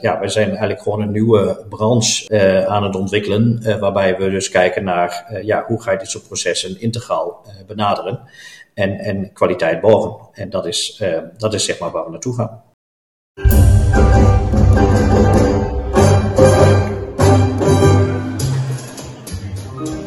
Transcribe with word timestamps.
Ja, 0.00 0.18
wij 0.18 0.28
zijn 0.28 0.48
eigenlijk 0.48 0.82
gewoon 0.82 1.00
een 1.00 1.10
nieuwe 1.10 1.64
branche 1.68 2.28
uh, 2.28 2.64
aan 2.64 2.82
het 2.82 2.96
ontwikkelen, 2.96 3.60
uh, 3.62 3.78
waarbij 3.78 4.16
we 4.16 4.30
dus 4.30 4.48
kijken 4.48 4.84
naar 4.84 5.26
uh, 5.32 5.42
ja, 5.42 5.64
hoe 5.66 5.82
ga 5.82 5.92
je 5.92 5.98
dit 5.98 6.10
soort 6.10 6.26
processen 6.26 6.80
integraal 6.80 7.46
benaderen 7.66 8.20
en, 8.74 8.98
en 8.98 9.32
kwaliteit 9.32 9.80
borgen. 9.80 10.28
En 10.32 10.50
dat 10.50 10.66
is, 10.66 11.02
dat 11.36 11.54
is 11.54 11.64
zeg 11.64 11.78
maar 11.78 11.90
waar 11.90 12.04
we 12.04 12.10
naartoe 12.10 12.34
gaan. 12.34 12.62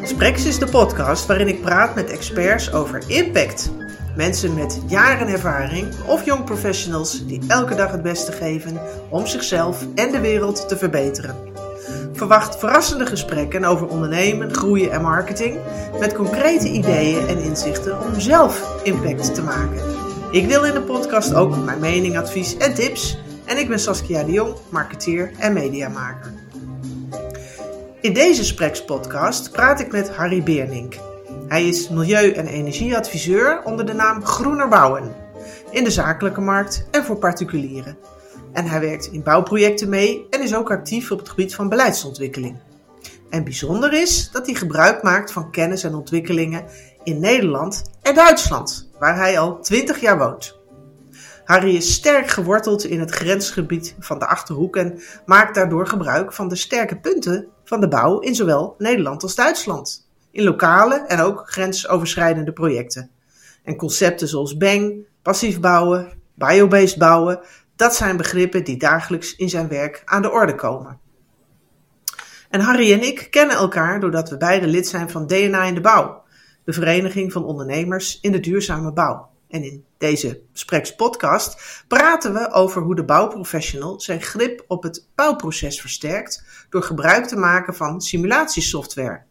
Sprex 0.03 0.45
is 0.45 0.59
de 0.59 0.67
podcast 0.71 1.25
waarin 1.25 1.47
ik 1.47 1.61
praat 1.61 1.95
met 1.95 2.11
experts 2.11 2.73
over 2.73 3.03
impact. 3.07 3.71
Mensen 4.15 4.53
met 4.53 4.81
jaren 4.87 5.27
ervaring 5.27 5.87
of 6.07 6.25
jong 6.25 6.43
professionals 6.43 7.25
die 7.25 7.41
elke 7.47 7.75
dag 7.75 7.91
het 7.91 8.01
beste 8.01 8.31
geven 8.31 8.81
om 9.09 9.27
zichzelf 9.27 9.85
en 9.95 10.11
de 10.11 10.19
wereld 10.19 10.67
te 10.67 10.77
verbeteren. 10.77 11.35
Verwacht 12.13 12.59
verrassende 12.59 13.05
gesprekken 13.05 13.63
over 13.63 13.87
ondernemen, 13.87 14.53
groeien 14.53 14.91
en 14.91 15.01
marketing 15.01 15.57
met 15.99 16.13
concrete 16.13 16.69
ideeën 16.69 17.27
en 17.27 17.37
inzichten 17.37 18.01
om 18.01 18.19
zelf 18.19 18.83
impact 18.83 19.35
te 19.35 19.41
maken. 19.41 19.81
Ik 20.31 20.47
deel 20.47 20.65
in 20.65 20.73
de 20.73 20.81
podcast 20.81 21.33
ook 21.33 21.57
mijn 21.57 21.79
mening, 21.79 22.17
advies 22.17 22.57
en 22.57 22.73
tips. 22.73 23.17
En 23.45 23.57
ik 23.57 23.67
ben 23.67 23.79
Saskia 23.79 24.23
de 24.23 24.31
Jong, 24.31 24.55
marketeer 24.69 25.31
en 25.37 25.53
mediamaker. 25.53 26.33
In 28.01 28.13
deze 28.13 28.45
Spreks 28.45 28.85
podcast 28.85 29.51
praat 29.51 29.79
ik 29.79 29.91
met 29.91 30.09
Harry 30.09 30.43
Beernink. 30.43 30.95
Hij 31.53 31.67
is 31.67 31.89
milieu- 31.89 32.31
en 32.31 32.47
energieadviseur 32.47 33.63
onder 33.63 33.85
de 33.85 33.93
naam 33.93 34.25
Groener 34.25 34.67
Bouwen. 34.67 35.15
In 35.71 35.83
de 35.83 35.91
zakelijke 35.91 36.41
markt 36.41 36.85
en 36.91 37.03
voor 37.03 37.17
particulieren. 37.17 37.97
En 38.53 38.65
hij 38.65 38.79
werkt 38.79 39.05
in 39.05 39.23
bouwprojecten 39.23 39.89
mee 39.89 40.27
en 40.29 40.41
is 40.41 40.55
ook 40.55 40.71
actief 40.71 41.11
op 41.11 41.19
het 41.19 41.29
gebied 41.29 41.55
van 41.55 41.69
beleidsontwikkeling. 41.69 42.57
En 43.29 43.43
bijzonder 43.43 43.93
is 43.93 44.29
dat 44.31 44.45
hij 44.45 44.55
gebruik 44.55 45.03
maakt 45.03 45.31
van 45.31 45.51
kennis 45.51 45.83
en 45.83 45.95
ontwikkelingen 45.95 46.65
in 47.03 47.19
Nederland 47.19 47.83
en 48.01 48.15
Duitsland, 48.15 48.89
waar 48.99 49.15
hij 49.15 49.39
al 49.39 49.59
20 49.59 50.01
jaar 50.01 50.17
woont. 50.17 50.59
Harry 51.45 51.75
is 51.75 51.93
sterk 51.93 52.27
geworteld 52.27 52.83
in 52.83 52.99
het 52.99 53.11
grensgebied 53.11 53.95
van 53.99 54.19
de 54.19 54.27
Achterhoek 54.27 54.75
en 54.75 55.01
maakt 55.25 55.55
daardoor 55.55 55.87
gebruik 55.87 56.33
van 56.33 56.47
de 56.47 56.55
sterke 56.55 56.99
punten 56.99 57.47
van 57.63 57.79
de 57.79 57.87
bouw 57.87 58.19
in 58.19 58.35
zowel 58.35 58.75
Nederland 58.77 59.23
als 59.23 59.35
Duitsland. 59.35 60.11
In 60.33 60.43
lokale 60.43 61.05
en 61.07 61.19
ook 61.19 61.51
grensoverschrijdende 61.51 62.53
projecten. 62.53 63.11
En 63.63 63.75
concepten 63.75 64.27
zoals 64.27 64.57
BANG, 64.57 65.05
passief 65.21 65.59
bouwen, 65.59 66.11
biobased 66.33 66.97
bouwen, 66.97 67.39
dat 67.75 67.95
zijn 67.95 68.17
begrippen 68.17 68.63
die 68.63 68.77
dagelijks 68.77 69.35
in 69.35 69.49
zijn 69.49 69.67
werk 69.67 70.01
aan 70.05 70.21
de 70.21 70.31
orde 70.31 70.55
komen. 70.55 70.99
En 72.49 72.59
Harry 72.59 72.93
en 72.93 73.03
ik 73.03 73.27
kennen 73.29 73.55
elkaar 73.55 73.99
doordat 73.99 74.29
we 74.29 74.37
beide 74.37 74.67
lid 74.67 74.87
zijn 74.87 75.09
van 75.09 75.27
DNA 75.27 75.63
in 75.63 75.73
de 75.73 75.81
Bouw, 75.81 76.23
de 76.63 76.73
Vereniging 76.73 77.31
van 77.31 77.45
Ondernemers 77.45 78.19
in 78.21 78.31
de 78.31 78.39
Duurzame 78.39 78.93
Bouw. 78.93 79.29
En 79.49 79.63
in 79.63 79.85
deze 79.97 80.41
Spreks 80.53 80.95
podcast 80.95 81.83
praten 81.87 82.33
we 82.33 82.51
over 82.51 82.81
hoe 82.81 82.95
de 82.95 83.05
bouwprofessional 83.05 84.01
zijn 84.01 84.21
grip 84.21 84.63
op 84.67 84.83
het 84.83 85.07
bouwproces 85.15 85.81
versterkt 85.81 86.43
door 86.69 86.83
gebruik 86.83 87.25
te 87.25 87.35
maken 87.35 87.75
van 87.75 88.01
simulatiesoftware. 88.01 89.23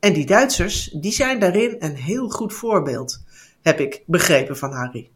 En 0.00 0.12
die 0.12 0.26
Duitsers, 0.26 0.84
die 0.92 1.12
zijn 1.12 1.38
daarin 1.38 1.76
een 1.78 1.96
heel 1.96 2.28
goed 2.28 2.52
voorbeeld, 2.52 3.22
heb 3.62 3.80
ik 3.80 4.02
begrepen 4.06 4.56
van 4.56 4.72
Harry. 4.72 5.10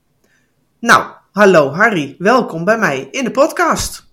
Nou, 0.80 1.04
hallo 1.32 1.70
Harry, 1.70 2.14
welkom 2.18 2.64
bij 2.64 2.78
mij 2.78 3.08
in 3.10 3.24
de 3.24 3.30
podcast. 3.30 4.06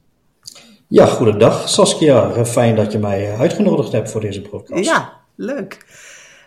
Ja, 0.88 1.06
goedendag 1.06 1.70
Saskia. 1.70 2.46
Fijn 2.46 2.76
dat 2.76 2.92
je 2.92 3.00
mij 3.00 3.36
uitgenodigd 3.38 3.92
hebt 3.92 4.12
voor 4.12 4.22
deze 4.22 4.42
podcast. 4.42 4.86
Ja, 4.86 5.14
leuk. 5.36 5.86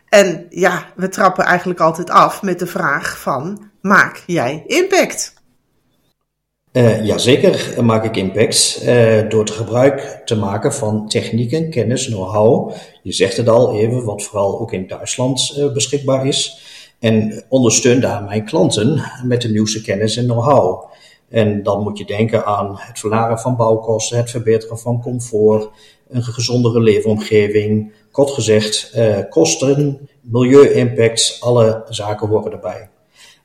En 0.08 0.46
ja, 0.50 0.86
we 0.96 1.08
trappen 1.08 1.44
eigenlijk 1.44 1.80
altijd 1.80 2.10
af 2.10 2.42
met 2.42 2.58
de 2.58 2.66
vraag 2.66 3.18
van, 3.18 3.70
maak 3.80 4.22
jij 4.26 4.62
impact? 4.66 5.34
Uh, 6.76 7.04
jazeker 7.04 7.84
maak 7.84 8.04
ik 8.04 8.16
impact 8.16 8.82
uh, 8.82 9.28
door 9.28 9.40
het 9.40 9.50
gebruik 9.50 10.22
te 10.24 10.36
maken 10.36 10.72
van 10.74 11.08
technieken, 11.08 11.70
kennis, 11.70 12.06
know-how. 12.06 12.72
Je 13.02 13.12
zegt 13.12 13.36
het 13.36 13.48
al 13.48 13.74
even, 13.74 14.04
wat 14.04 14.22
vooral 14.22 14.60
ook 14.60 14.72
in 14.72 14.86
Duitsland 14.86 15.54
uh, 15.58 15.72
beschikbaar 15.72 16.26
is. 16.26 16.60
En 16.98 17.44
ondersteun 17.48 18.00
daar 18.00 18.22
mijn 18.22 18.44
klanten 18.44 19.02
met 19.24 19.42
de 19.42 19.48
nieuwste 19.48 19.82
kennis 19.82 20.16
en 20.16 20.24
know-how. 20.24 20.90
En 21.28 21.62
dan 21.62 21.82
moet 21.82 21.98
je 21.98 22.04
denken 22.04 22.44
aan 22.44 22.76
het 22.78 22.98
verlagen 22.98 23.38
van 23.38 23.56
bouwkosten, 23.56 24.16
het 24.16 24.30
verbeteren 24.30 24.78
van 24.78 25.02
comfort, 25.02 25.68
een 26.08 26.22
gezondere 26.22 26.80
leefomgeving. 26.80 27.92
Kort 28.10 28.30
gezegd, 28.30 28.92
kosten, 29.28 30.08
milieu-impact, 30.20 31.36
alle 31.40 31.84
zaken 31.88 32.28
horen 32.28 32.52
erbij. 32.52 32.88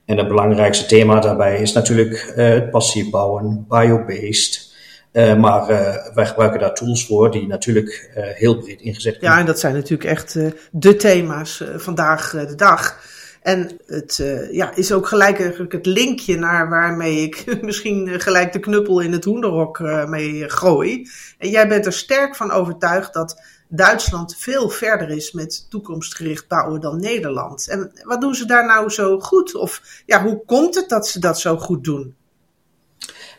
En 0.06 0.18
het 0.18 0.28
belangrijkste 0.28 0.86
thema 0.86 1.20
daarbij 1.20 1.62
is 1.62 1.74
natuurlijk 1.74 2.34
uh, 2.38 2.50
het 2.50 2.72
passief 2.72 3.10
bouwen, 3.10 3.66
biobased. 3.70 4.70
Uh, 5.14 5.36
maar 5.36 5.70
uh, 5.70 5.96
wij 6.14 6.26
gebruiken 6.26 6.60
daar 6.60 6.74
tools 6.74 7.06
voor 7.06 7.32
die 7.32 7.48
natuurlijk 7.48 8.12
heel 8.14 8.58
breed 8.58 8.82
ingezet 8.82 9.12
worden. 9.12 9.30
Ja, 9.30 9.40
en 9.40 9.46
dat 9.46 9.60
zijn 9.60 9.74
natuurlijk 9.74 10.10
echt 10.10 10.40
de 10.72 10.96
thema's 10.96 11.64
vandaag 11.76 12.32
de 12.32 12.56
dag. 12.56 13.00
En 13.42 13.70
het 13.86 14.24
ja, 14.52 14.76
is 14.76 14.92
ook 14.92 15.08
gelijk 15.08 15.40
eigenlijk 15.40 15.72
het 15.72 15.86
linkje 15.86 16.38
naar 16.38 16.70
waarmee 16.70 17.22
ik 17.22 17.46
misschien 17.62 18.20
gelijk 18.20 18.54
de 18.54 18.60
knuppel 18.60 19.00
in 19.00 19.12
het 19.12 19.24
hoenderhok 19.24 19.80
mee 20.08 20.50
gooi. 20.50 21.10
En 21.38 21.50
jij 21.50 21.68
bent 21.68 21.86
er 21.86 21.94
sterk 21.94 22.36
van 22.36 22.52
overtuigd 22.52 23.14
dat 23.14 23.42
Duitsland 23.74 24.36
veel 24.38 24.70
verder 24.70 25.10
is 25.10 25.32
met 25.32 25.66
toekomstgericht 25.70 26.48
bouwen 26.48 26.82
dan 26.82 27.00
Nederland. 27.00 27.68
En 27.68 27.92
wat 28.04 28.22
doen 28.22 28.36
ze 28.36 28.46
daar 28.46 28.66
nou 28.66 28.90
zo 28.90 29.20
goed? 29.20 29.56
Of 29.56 30.02
ja, 30.06 30.24
hoe 30.24 30.42
komt 30.46 30.76
het 30.76 30.90
dat 30.90 31.08
ze 31.08 31.20
dat 31.20 31.40
zo 31.40 31.58
goed 31.58 31.84
doen? 31.84 32.16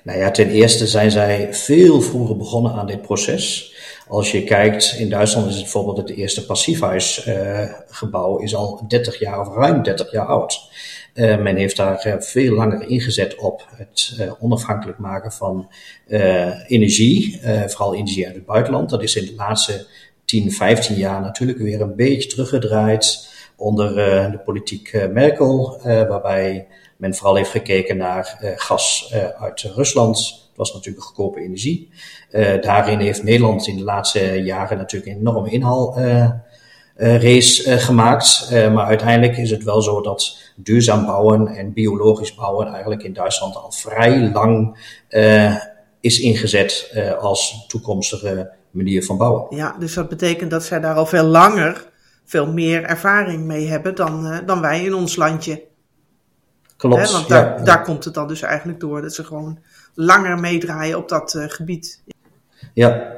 Nou 0.03 0.19
ja, 0.19 0.31
ten 0.31 0.49
eerste 0.49 0.87
zijn 0.87 1.11
zij 1.11 1.55
veel 1.55 2.01
vroeger 2.01 2.37
begonnen 2.37 2.73
aan 2.73 2.87
dit 2.87 3.03
proces. 3.03 3.75
Als 4.09 4.31
je 4.31 4.45
kijkt, 4.45 4.95
in 4.99 5.11
Duitsland 5.11 5.47
is 5.47 5.55
het 5.55 5.63
bijvoorbeeld 5.63 5.97
het 5.97 6.11
eerste 6.11 6.47
passiefhuisgebouw 6.47 8.39
uh, 8.39 8.45
is 8.45 8.55
al 8.55 8.85
30 8.89 9.19
jaar 9.19 9.41
of 9.41 9.55
ruim 9.55 9.83
30 9.83 10.13
jaar 10.13 10.27
oud. 10.27 10.71
Uh, 11.15 11.39
men 11.39 11.57
heeft 11.57 11.77
daar 11.77 12.07
uh, 12.07 12.15
veel 12.19 12.55
langer 12.55 12.89
ingezet 12.89 13.37
op 13.37 13.67
het 13.77 14.17
onafhankelijk 14.39 14.99
maken 14.99 15.33
van 15.33 15.71
energie, 16.67 17.41
vooral 17.67 17.95
energie 17.95 18.27
uit 18.27 18.35
het 18.35 18.47
buitenland. 18.47 18.91
Dat 18.91 19.03
is 19.03 19.17
in 19.17 19.25
de 19.25 19.35
laatste 19.35 19.87
10, 20.33 20.53
15 20.53 20.97
jaar 20.97 21.21
natuurlijk 21.21 21.59
weer 21.59 21.81
een 21.81 21.97
beetje 21.97 22.29
teruggedraaid 22.29 23.31
onder 23.57 23.91
uh, 23.91 24.31
de 24.31 24.39
politiek 24.39 24.93
uh, 24.93 25.07
Merkel, 25.07 25.77
uh, 25.79 25.85
waarbij 25.85 26.67
men 26.97 27.15
vooral 27.15 27.35
heeft 27.37 27.51
gekeken 27.51 27.97
naar 27.97 28.55
gas 28.57 29.15
uit 29.39 29.61
Rusland. 29.61 30.17
Dat 30.49 30.57
was 30.57 30.75
natuurlijk 30.75 31.05
goedkope 31.05 31.41
energie. 31.41 31.89
daarin 32.61 32.99
heeft 32.99 33.23
Nederland 33.23 33.67
in 33.67 33.77
de 33.77 33.85
laatste 33.85 34.43
jaren 34.43 34.77
natuurlijk 34.77 35.13
een 35.13 35.19
enorme 35.19 35.51
inhaalrace 35.51 36.41
gemaakt. 37.79 38.49
maar 38.51 38.87
uiteindelijk 38.87 39.37
is 39.39 39.51
het 39.51 39.65
wel 39.65 39.83
zo 39.83 40.01
dat 40.01 40.53
duurzaam 40.57 41.07
bouwen 41.07 41.47
en 41.47 41.73
biologisch 41.73 42.35
bouwen 42.35 42.67
eigenlijk 42.67 43.03
in 43.03 43.13
Duitsland 43.13 43.57
al 43.57 43.73
vrij 43.73 44.31
lang 44.33 44.79
is 46.01 46.21
ingezet 46.21 46.93
als 47.21 47.65
toekomstige 47.69 48.51
manier 48.73 49.05
van 49.05 49.17
bouwen. 49.17 49.57
Ja, 49.57 49.77
dus 49.79 49.95
dat 49.95 50.09
betekent 50.09 50.51
dat 50.51 50.65
zij 50.65 50.81
daar 50.81 50.95
al 50.95 51.07
veel 51.07 51.25
langer, 51.25 51.91
veel 52.25 52.53
meer 52.53 52.83
ervaring 52.85 53.45
mee 53.45 53.67
hebben 53.67 53.95
dan, 53.95 54.27
uh, 54.27 54.39
dan 54.47 54.61
wij 54.61 54.85
in 54.85 54.95
ons 54.95 55.17
landje. 55.17 55.63
Klopt. 56.77 57.13
Want 57.13 57.29
daar, 57.29 57.59
ja. 57.59 57.65
daar 57.65 57.83
komt 57.83 58.05
het 58.05 58.15
dan 58.15 58.29
dus 58.29 58.43
eigenlijk 58.43 58.81
door 58.81 59.03
dat 59.03 59.15
ze 59.15 59.25
gewoon 59.25 59.59
langer 59.95 60.39
meedraaien 60.39 60.99
op 60.99 61.09
dat 61.09 61.35
uh, 61.35 61.45
gebied. 61.47 62.03
Ja, 62.75 63.13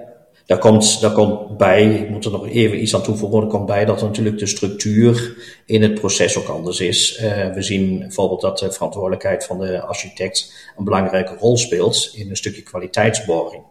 daar 0.47 0.59
komt, 0.59 1.01
daar 1.01 1.12
komt 1.12 1.57
bij, 1.57 1.95
ik 1.95 2.09
moet 2.09 2.24
er 2.24 2.30
nog 2.30 2.48
even 2.48 2.83
iets 2.83 2.95
aan 2.95 3.03
toevoegen, 3.03 3.42
er 3.42 3.47
komt 3.47 3.66
bij 3.66 3.84
dat 3.84 4.00
natuurlijk 4.00 4.39
de 4.39 4.47
structuur 4.47 5.36
in 5.66 5.83
het 5.83 5.95
proces 5.95 6.39
ook 6.39 6.48
anders 6.48 6.80
is. 6.80 7.21
Uh, 7.22 7.54
we 7.54 7.62
zien 7.62 7.98
bijvoorbeeld 7.98 8.41
dat 8.41 8.59
de 8.59 8.72
verantwoordelijkheid 8.72 9.45
van 9.45 9.59
de 9.59 9.80
architect 9.80 10.53
een 10.77 10.84
belangrijke 10.84 11.36
rol 11.36 11.57
speelt 11.57 12.12
in 12.15 12.30
een 12.30 12.36
stukje 12.36 12.62
kwaliteitsborging. 12.62 13.62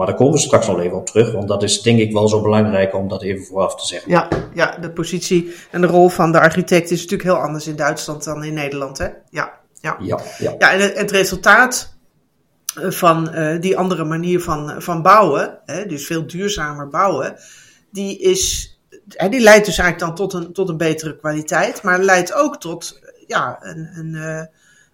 Maar 0.00 0.08
daar 0.08 0.18
komen 0.18 0.34
we 0.34 0.40
straks 0.40 0.66
nog 0.66 0.80
even 0.80 0.96
op 0.96 1.06
terug, 1.06 1.32
want 1.32 1.48
dat 1.48 1.62
is 1.62 1.82
denk 1.82 1.98
ik 1.98 2.12
wel 2.12 2.28
zo 2.28 2.42
belangrijk 2.42 2.94
om 2.94 3.08
dat 3.08 3.22
even 3.22 3.44
vooraf 3.44 3.76
te 3.76 3.86
zeggen. 3.86 4.10
Ja, 4.10 4.28
ja 4.54 4.76
de 4.80 4.90
positie 4.90 5.54
en 5.70 5.80
de 5.80 5.86
rol 5.86 6.08
van 6.08 6.32
de 6.32 6.40
architect 6.40 6.90
is 6.90 7.00
natuurlijk 7.02 7.28
heel 7.28 7.38
anders 7.38 7.66
in 7.66 7.76
Duitsland 7.76 8.24
dan 8.24 8.44
in 8.44 8.54
Nederland. 8.54 8.98
Hè? 8.98 9.04
Ja, 9.30 9.52
ja. 9.80 9.96
Ja, 9.98 10.20
ja. 10.38 10.54
ja 10.58 10.72
en 10.72 10.80
het, 10.80 11.10
resultaat 11.10 11.94
van 12.74 13.30
uh, 13.34 13.60
die 13.60 13.76
andere 13.78 14.04
manier 14.04 14.40
van, 14.40 14.82
van 14.82 15.02
bouwen, 15.02 15.58
hè, 15.64 15.86
dus 15.86 16.06
veel 16.06 16.26
duurzamer 16.26 16.88
bouwen, 16.88 17.36
die, 17.90 18.18
is, 18.18 18.74
hè, 19.08 19.28
die 19.28 19.40
leidt 19.40 19.66
dus 19.66 19.78
eigenlijk 19.78 20.16
dan 20.16 20.28
tot 20.28 20.42
een, 20.42 20.52
tot 20.52 20.68
een 20.68 20.76
betere 20.76 21.16
kwaliteit, 21.16 21.82
maar 21.82 21.98
leidt 21.98 22.34
ook 22.34 22.60
tot 22.60 23.00
ja, 23.26 23.58
een, 23.60 23.90
een, 23.94 24.14
uh, 24.14 24.42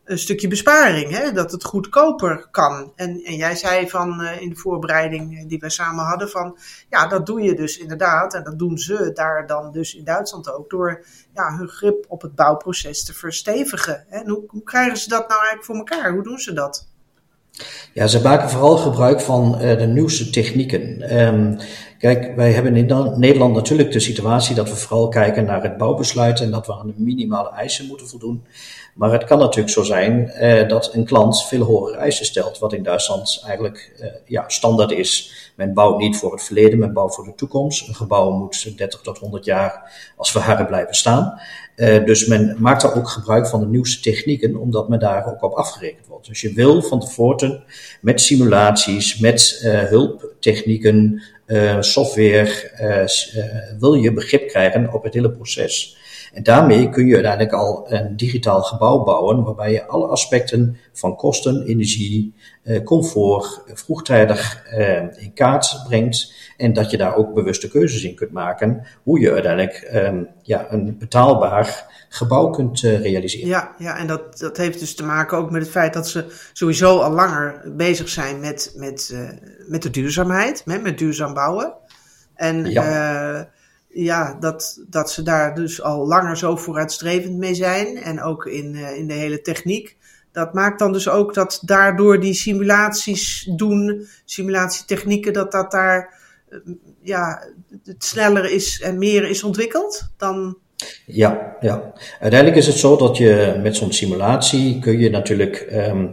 een 0.06 0.19
stukje 0.19 0.49
besparing, 0.49 1.11
hè? 1.11 1.32
dat 1.32 1.53
het 1.53 1.64
goedkoper 1.64 2.49
kan. 2.50 2.93
En, 2.97 3.23
en 3.25 3.37
jij 3.37 3.56
zei 3.56 3.88
van 3.88 4.20
uh, 4.20 4.41
in 4.41 4.49
de 4.49 4.56
voorbereiding 4.56 5.49
die 5.49 5.58
wij 5.58 5.70
samen 5.70 6.05
hadden 6.05 6.31
van 6.31 6.58
ja, 6.91 7.06
dat 7.06 7.26
doe 7.26 7.43
je 7.43 7.55
dus 7.55 7.79
inderdaad 7.79 8.35
en 8.35 8.44
dat 8.44 8.58
doen 8.58 8.79
ze 8.79 9.12
daar 9.12 9.47
dan 9.47 9.73
dus 9.73 9.94
in 9.94 10.05
Duitsland 10.05 10.53
ook 10.53 10.70
door 10.70 11.05
ja, 11.35 11.56
hun 11.56 11.69
grip 11.69 12.05
op 12.08 12.23
het 12.23 12.35
bouwproces 12.35 13.05
te 13.05 13.14
verstevigen. 13.14 14.05
Hè? 14.08 14.23
hoe, 14.25 14.44
hoe 14.47 14.62
krijgen 14.62 14.97
ze 14.97 15.08
dat 15.08 15.29
nou 15.29 15.41
eigenlijk 15.41 15.64
voor 15.64 15.76
elkaar? 15.76 16.12
Hoe 16.12 16.23
doen 16.23 16.38
ze 16.38 16.52
dat? 16.52 16.88
Ja, 17.93 18.06
ze 18.06 18.23
maken 18.23 18.50
vooral 18.50 18.76
gebruik 18.76 19.20
van 19.20 19.55
uh, 19.55 19.79
de 19.79 19.87
nieuwste 19.87 20.31
technieken. 20.31 21.17
Um, 21.26 21.58
kijk, 21.99 22.37
wij 22.37 22.53
hebben 22.53 22.76
in 22.76 23.14
Nederland 23.19 23.55
natuurlijk 23.55 23.93
de 23.93 24.00
situatie 24.00 24.55
dat 24.55 24.69
we 24.69 24.76
vooral 24.76 25.08
kijken 25.08 25.44
naar 25.44 25.62
het 25.62 25.76
bouwbesluit 25.76 26.41
en 26.41 26.50
dat 26.50 26.67
we 26.67 26.75
aan 26.75 26.87
de 26.87 26.94
minimale 26.97 27.50
eisen 27.50 27.87
moeten 27.87 28.08
voldoen. 28.08 28.44
Maar 28.94 29.12
het 29.12 29.25
kan 29.25 29.38
natuurlijk 29.38 29.75
zo 29.75 29.82
zijn 29.82 30.32
uh, 30.41 30.69
dat 30.69 30.94
een 30.94 31.05
klant 31.05 31.44
veel 31.44 31.62
hogere 31.62 31.97
eisen 31.97 32.26
stelt, 32.26 32.58
wat 32.58 32.73
in 32.73 32.82
Duitsland 32.82 33.43
eigenlijk 33.47 33.93
uh, 34.00 34.06
ja, 34.25 34.44
standaard 34.47 34.91
is. 34.91 35.32
Men 35.55 35.75
bouwt 35.75 35.99
niet 35.99 36.17
voor 36.17 36.32
het 36.32 36.43
verleden, 36.43 36.79
men 36.79 36.93
bouwt 36.93 37.14
voor 37.14 37.25
de 37.25 37.35
toekomst. 37.35 37.88
Een 37.88 37.94
gebouw 37.94 38.31
moet 38.31 38.76
30 38.76 39.00
tot 39.00 39.19
100 39.19 39.44
jaar 39.44 39.93
als 40.17 40.31
verharren 40.31 40.67
blijven 40.67 40.94
staan. 40.94 41.41
Uh, 41.76 42.05
dus 42.05 42.26
men 42.26 42.56
maakt 42.58 42.82
daar 42.82 42.96
ook 42.96 43.08
gebruik 43.08 43.46
van 43.46 43.61
de 43.61 43.67
nieuwste 43.67 44.00
technieken, 44.02 44.56
omdat 44.56 44.88
men 44.88 44.99
daar 44.99 45.26
ook 45.26 45.43
op 45.43 45.52
afgerekend 45.52 46.06
wordt. 46.06 46.26
Dus 46.26 46.40
je 46.40 46.52
wil 46.52 46.82
van 46.82 47.00
tevoren 47.00 47.64
met 48.00 48.20
simulaties, 48.20 49.19
met 49.19 49.61
uh, 49.64 49.82
hulptechnieken, 49.82 51.23
uh, 51.46 51.81
software, 51.81 52.49
wil 53.78 53.94
je 53.94 54.12
begrip 54.12 54.49
krijgen 54.49 54.93
op 54.93 55.02
het 55.02 55.14
hele 55.14 55.31
proces. 55.31 55.96
En 56.37 56.43
daarmee 56.43 56.88
kun 56.88 57.06
je 57.06 57.15
uiteindelijk 57.15 57.53
al 57.53 57.93
een 57.93 58.17
digitaal 58.17 58.62
gebouw 58.62 59.05
bouwen, 59.05 59.44
waarbij 59.44 59.73
je 59.73 59.87
alle 59.87 60.06
aspecten 60.06 60.77
van 60.93 61.17
kosten, 61.17 61.62
energie, 61.67 62.35
uh, 62.65 62.83
comfort 62.85 63.62
vroegtijdig 63.67 64.67
uh, 64.73 65.23
in 65.23 65.33
kaart 65.35 65.83
brengt. 65.88 66.33
En 66.56 66.73
dat 66.73 66.91
je 66.91 66.97
daar 66.97 67.17
ook 67.17 67.35
bewuste 67.35 67.69
keuzes 67.69 68.05
in 68.05 68.15
kunt 68.15 68.33
maken, 68.33 68.87
hoe 69.03 69.21
je 69.21 69.33
uiteindelijk 69.33 69.91
um, 69.94 70.29
ja, 70.43 70.67
een 70.71 70.99
betaalbaar 70.99 71.87
gebouw 72.09 72.50
kunt 72.50 72.83
uh, 72.83 73.00
realiseren. 73.00 73.49
Ja, 73.49 73.75
ja 73.79 73.99
en 73.99 74.06
dat, 74.06 74.38
dat 74.38 74.56
heeft 74.56 74.79
dus 74.79 74.94
te 74.94 75.05
maken 75.05 75.38
ook 75.38 75.50
met 75.50 75.62
het 75.62 75.71
feit 75.71 75.93
dat 75.93 76.09
ze 76.09 76.25
sowieso 76.53 76.99
al 76.99 77.12
langer 77.12 77.73
bezig 77.77 78.09
zijn 78.09 78.41
met, 78.41 78.73
met, 78.75 79.17
met 79.69 79.83
de 79.83 79.91
duurzaamheid, 79.91 80.62
met, 80.65 80.83
met 80.83 80.99
duurzaam 80.99 81.35
bouwen. 81.35 81.73
En 82.35 82.71
ja 82.71 83.55
ja, 83.96 84.37
dat, 84.40 84.84
dat 84.88 85.10
ze 85.10 85.22
daar 85.22 85.54
dus 85.54 85.82
al 85.82 86.06
langer 86.06 86.37
zo 86.37 86.56
vooruitstrevend 86.56 87.37
mee 87.37 87.54
zijn. 87.54 87.96
En 87.96 88.22
ook 88.22 88.46
in, 88.46 88.75
uh, 88.75 88.96
in 88.96 89.06
de 89.06 89.14
hele 89.14 89.40
techniek. 89.40 89.96
Dat 90.32 90.54
maakt 90.54 90.78
dan 90.78 90.93
dus 90.93 91.08
ook 91.08 91.34
dat 91.34 91.60
daardoor 91.62 92.20
die 92.20 92.34
simulaties 92.34 93.50
doen, 93.56 94.06
simulatietechnieken, 94.25 95.32
dat 95.32 95.52
dat 95.52 95.70
daar 95.70 96.14
uh, 96.48 96.58
ja, 97.02 97.43
het 97.84 98.04
sneller 98.04 98.50
is 98.50 98.81
en 98.81 98.98
meer 98.98 99.28
is 99.28 99.43
ontwikkeld 99.43 100.08
dan. 100.16 100.58
Ja, 101.06 101.56
ja, 101.60 101.92
uiteindelijk 102.20 102.60
is 102.60 102.66
het 102.66 102.76
zo 102.76 102.96
dat 102.96 103.16
je 103.16 103.60
met 103.62 103.76
zo'n 103.76 103.92
simulatie 103.92 104.78
kun 104.78 104.99
je 104.99 105.10
natuurlijk 105.10 105.69
um, 105.72 106.10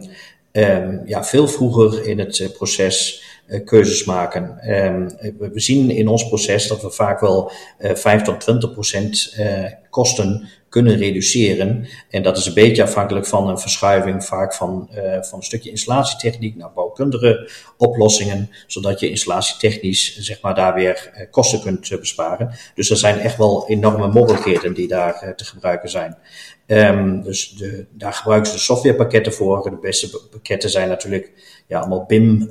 um, 0.52 1.02
ja, 1.04 1.24
veel 1.24 1.48
vroeger 1.48 2.06
in 2.06 2.18
het 2.18 2.50
proces 2.56 3.22
uh, 3.22 3.23
keuzes 3.64 4.04
maken. 4.04 4.72
Um, 4.84 5.08
we 5.38 5.60
zien 5.60 5.90
in 5.90 6.08
ons 6.08 6.28
proces 6.28 6.68
dat 6.68 6.82
we 6.82 6.90
vaak 6.90 7.20
wel 7.20 7.52
uh, 7.78 7.94
5 7.94 8.22
tot 8.22 8.40
20 8.40 8.72
procent 8.72 9.34
uh, 9.38 9.64
kosten 9.94 10.48
kunnen 10.68 10.96
reduceren. 10.96 11.86
En 12.10 12.22
dat 12.22 12.36
is 12.36 12.46
een 12.46 12.54
beetje 12.54 12.82
afhankelijk 12.82 13.26
van 13.26 13.48
een 13.48 13.58
verschuiving 13.58 14.24
vaak 14.24 14.54
van, 14.54 14.88
uh, 14.94 15.22
van 15.22 15.38
een 15.38 15.44
stukje 15.44 15.70
installatietechniek 15.70 16.56
naar 16.56 16.72
bouwkundige 16.72 17.50
oplossingen, 17.76 18.50
zodat 18.66 19.00
je 19.00 19.10
installatietechnisch 19.10 20.18
zeg 20.18 20.40
maar, 20.40 20.54
daar 20.54 20.74
weer 20.74 21.10
uh, 21.16 21.30
kosten 21.30 21.60
kunt 21.60 21.90
uh, 21.90 21.98
besparen. 21.98 22.50
Dus 22.74 22.90
er 22.90 22.96
zijn 22.96 23.18
echt 23.18 23.36
wel 23.36 23.68
enorme 23.68 24.08
mogelijkheden 24.08 24.74
die 24.74 24.88
daar 24.88 25.34
te 25.36 25.44
gebruiken 25.44 25.90
zijn. 25.90 26.16
Um, 26.66 27.22
dus 27.22 27.50
de, 27.50 27.86
daar 27.90 28.12
gebruiken 28.12 28.50
ze 28.50 28.56
de 28.56 28.62
softwarepakketten 28.62 29.32
voor. 29.32 29.62
De 29.70 29.78
beste 29.80 30.10
pakketten 30.30 30.70
zijn 30.70 30.88
natuurlijk 30.88 31.32
ja, 31.66 31.78
allemaal 31.78 32.04
BIM 32.06 32.50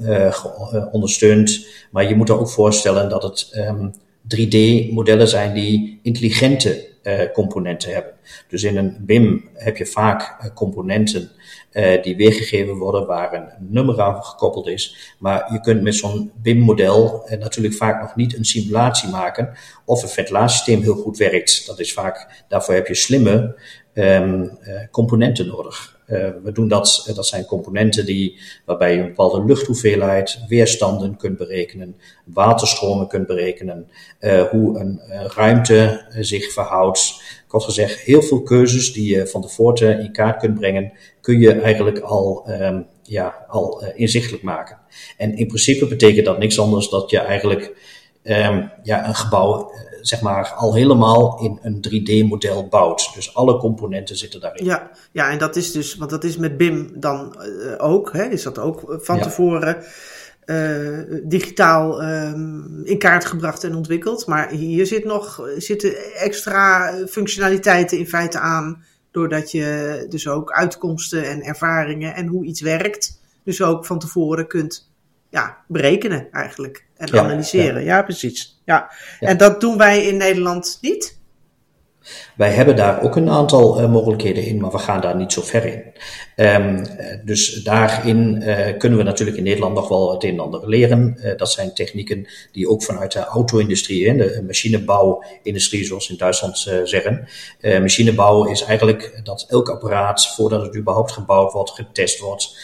ondersteund. 0.91 1.67
Maar 1.91 2.07
je 2.07 2.15
moet 2.15 2.29
er 2.29 2.39
ook 2.39 2.49
voorstellen 2.49 3.09
dat 3.09 3.23
het 3.23 3.51
um, 3.55 3.93
3D-modellen 4.23 5.27
zijn 5.27 5.53
die 5.53 5.99
intelligente 6.01 6.91
uh, 7.03 7.31
componenten 7.33 7.93
hebben. 7.93 8.13
Dus 8.47 8.63
in 8.63 8.77
een 8.77 8.97
BIM 8.99 9.49
heb 9.53 9.77
je 9.77 9.85
vaak 9.85 10.21
uh, 10.21 10.53
componenten 10.53 11.31
uh, 11.71 12.03
die 12.03 12.15
weergegeven 12.15 12.75
worden 12.75 13.07
waar 13.07 13.33
een 13.33 13.49
nummer 13.59 14.01
aan 14.01 14.23
gekoppeld 14.23 14.67
is. 14.67 15.13
Maar 15.19 15.53
je 15.53 15.59
kunt 15.59 15.81
met 15.81 15.95
zo'n 15.95 16.31
BIM-model 16.41 17.25
natuurlijk 17.39 17.73
vaak 17.73 18.01
nog 18.01 18.15
niet 18.15 18.37
een 18.37 18.45
simulatie 18.45 19.09
maken 19.09 19.53
of 19.85 20.01
het 20.01 20.11
ventilatiesysteem 20.11 20.81
heel 20.81 20.95
goed 20.95 21.17
werkt. 21.17 21.65
Dat 21.65 21.79
is 21.79 21.93
vaak, 21.93 22.43
daarvoor 22.47 22.73
heb 22.73 22.87
je 22.87 22.95
slimme 22.95 23.59
um, 23.93 24.57
componenten 24.91 25.47
nodig. 25.47 25.92
Uh, 26.13 26.29
we 26.43 26.51
doen 26.51 26.67
dat, 26.67 27.11
dat 27.15 27.27
zijn 27.27 27.45
componenten 27.45 28.05
die, 28.05 28.39
waarbij 28.65 28.93
je 28.93 28.99
een 28.99 29.07
bepaalde 29.07 29.45
luchthoeveelheid, 29.45 30.39
weerstanden 30.47 31.17
kunt 31.17 31.37
berekenen, 31.37 31.95
waterstromen 32.25 33.07
kunt 33.07 33.27
berekenen, 33.27 33.87
uh, 34.19 34.41
hoe 34.41 34.79
een 34.79 35.01
ruimte 35.35 36.05
zich 36.19 36.51
verhoudt. 36.51 37.21
Kort 37.47 37.63
gezegd, 37.63 37.99
heel 37.99 38.21
veel 38.21 38.41
keuzes 38.41 38.93
die 38.93 39.15
je 39.15 39.27
van 39.27 39.41
tevoren 39.41 39.99
in 39.99 40.11
kaart 40.11 40.39
kunt 40.39 40.59
brengen, 40.59 40.91
kun 41.21 41.39
je 41.39 41.51
eigenlijk 41.51 41.99
al, 41.99 42.45
um, 42.49 42.85
ja, 43.03 43.45
al 43.47 43.83
inzichtelijk 43.95 44.43
maken. 44.43 44.77
En 45.17 45.35
in 45.37 45.47
principe 45.47 45.87
betekent 45.87 46.25
dat 46.25 46.39
niks 46.39 46.59
anders 46.59 46.89
dat 46.89 47.09
je 47.09 47.19
eigenlijk 47.19 47.75
um, 48.23 48.71
ja, 48.83 49.07
een 49.07 49.15
gebouw 49.15 49.71
zeg 50.05 50.21
maar, 50.21 50.51
al 50.51 50.73
helemaal 50.73 51.39
in 51.39 51.59
een 51.61 51.85
3D-model 51.87 52.67
bouwt. 52.67 53.11
Dus 53.15 53.35
alle 53.35 53.57
componenten 53.57 54.15
zitten 54.15 54.39
daarin. 54.39 54.65
Ja, 54.65 54.91
ja, 55.11 55.29
en 55.29 55.37
dat 55.37 55.55
is 55.55 55.71
dus, 55.71 55.95
want 55.95 56.09
dat 56.09 56.23
is 56.23 56.37
met 56.37 56.57
BIM 56.57 56.91
dan 56.95 57.35
uh, 57.39 57.73
ook, 57.77 58.13
hè, 58.13 58.23
is 58.23 58.43
dat 58.43 58.59
ook 58.59 58.97
van 59.01 59.17
ja. 59.17 59.23
tevoren 59.23 59.83
uh, 60.45 60.99
digitaal 61.23 62.03
um, 62.03 62.81
in 62.83 62.97
kaart 62.97 63.25
gebracht 63.25 63.63
en 63.63 63.75
ontwikkeld. 63.75 64.27
Maar 64.27 64.49
hier 64.49 64.85
zit 64.85 65.05
nog, 65.05 65.49
zitten 65.57 66.13
extra 66.13 66.93
functionaliteiten 67.07 67.97
in 67.97 68.07
feite 68.07 68.39
aan, 68.39 68.83
doordat 69.11 69.51
je 69.51 70.05
dus 70.09 70.27
ook 70.27 70.51
uitkomsten 70.51 71.29
en 71.29 71.41
ervaringen 71.41 72.15
en 72.15 72.27
hoe 72.27 72.45
iets 72.45 72.61
werkt, 72.61 73.19
dus 73.43 73.61
ook 73.61 73.85
van 73.85 73.99
tevoren 73.99 74.47
kunt 74.47 74.91
ja, 75.33 75.57
berekenen 75.67 76.31
eigenlijk 76.31 76.85
en 76.97 77.07
ja, 77.11 77.23
analyseren. 77.23 77.83
Ja, 77.83 77.95
ja 77.95 78.03
precies. 78.03 78.61
Ja. 78.65 78.91
ja. 79.19 79.27
En 79.27 79.37
dat 79.37 79.61
doen 79.61 79.77
wij 79.77 80.03
in 80.05 80.17
Nederland 80.17 80.77
niet. 80.81 81.21
Wij 82.35 82.49
hebben 82.49 82.75
daar 82.75 83.03
ook 83.03 83.15
een 83.15 83.29
aantal 83.29 83.81
uh, 83.81 83.91
mogelijkheden 83.91 84.45
in, 84.45 84.61
maar 84.61 84.71
we 84.71 84.77
gaan 84.77 85.01
daar 85.01 85.15
niet 85.15 85.33
zo 85.33 85.41
ver 85.41 85.65
in. 85.65 85.83
Um, 86.35 86.85
dus 87.25 87.63
daarin 87.63 88.41
uh, 88.41 88.77
kunnen 88.77 88.97
we 88.97 89.03
natuurlijk 89.03 89.37
in 89.37 89.43
Nederland 89.43 89.75
nog 89.75 89.87
wel 89.87 90.11
het 90.11 90.23
een 90.23 90.29
en 90.29 90.39
ander 90.39 90.69
leren. 90.69 91.17
Dat 91.37 91.51
zijn 91.51 91.73
technieken 91.73 92.27
die 92.51 92.69
ook 92.69 92.83
vanuit 92.83 93.11
de 93.11 93.19
auto-industrie, 93.19 94.17
de 94.17 94.43
machinebouwindustrie 94.45 95.85
zoals 95.85 96.09
in 96.09 96.17
Duitsland 96.17 96.69
zeggen. 96.83 97.27
machinebouw 97.61 98.45
is 98.45 98.63
eigenlijk 98.63 99.19
dat 99.23 99.45
elk 99.49 99.69
apparaat, 99.69 100.35
voordat 100.35 100.61
het 100.61 100.75
überhaupt 100.75 101.11
gebouwd 101.11 101.53
wordt, 101.53 101.71
getest 101.71 102.19
wordt, 102.19 102.57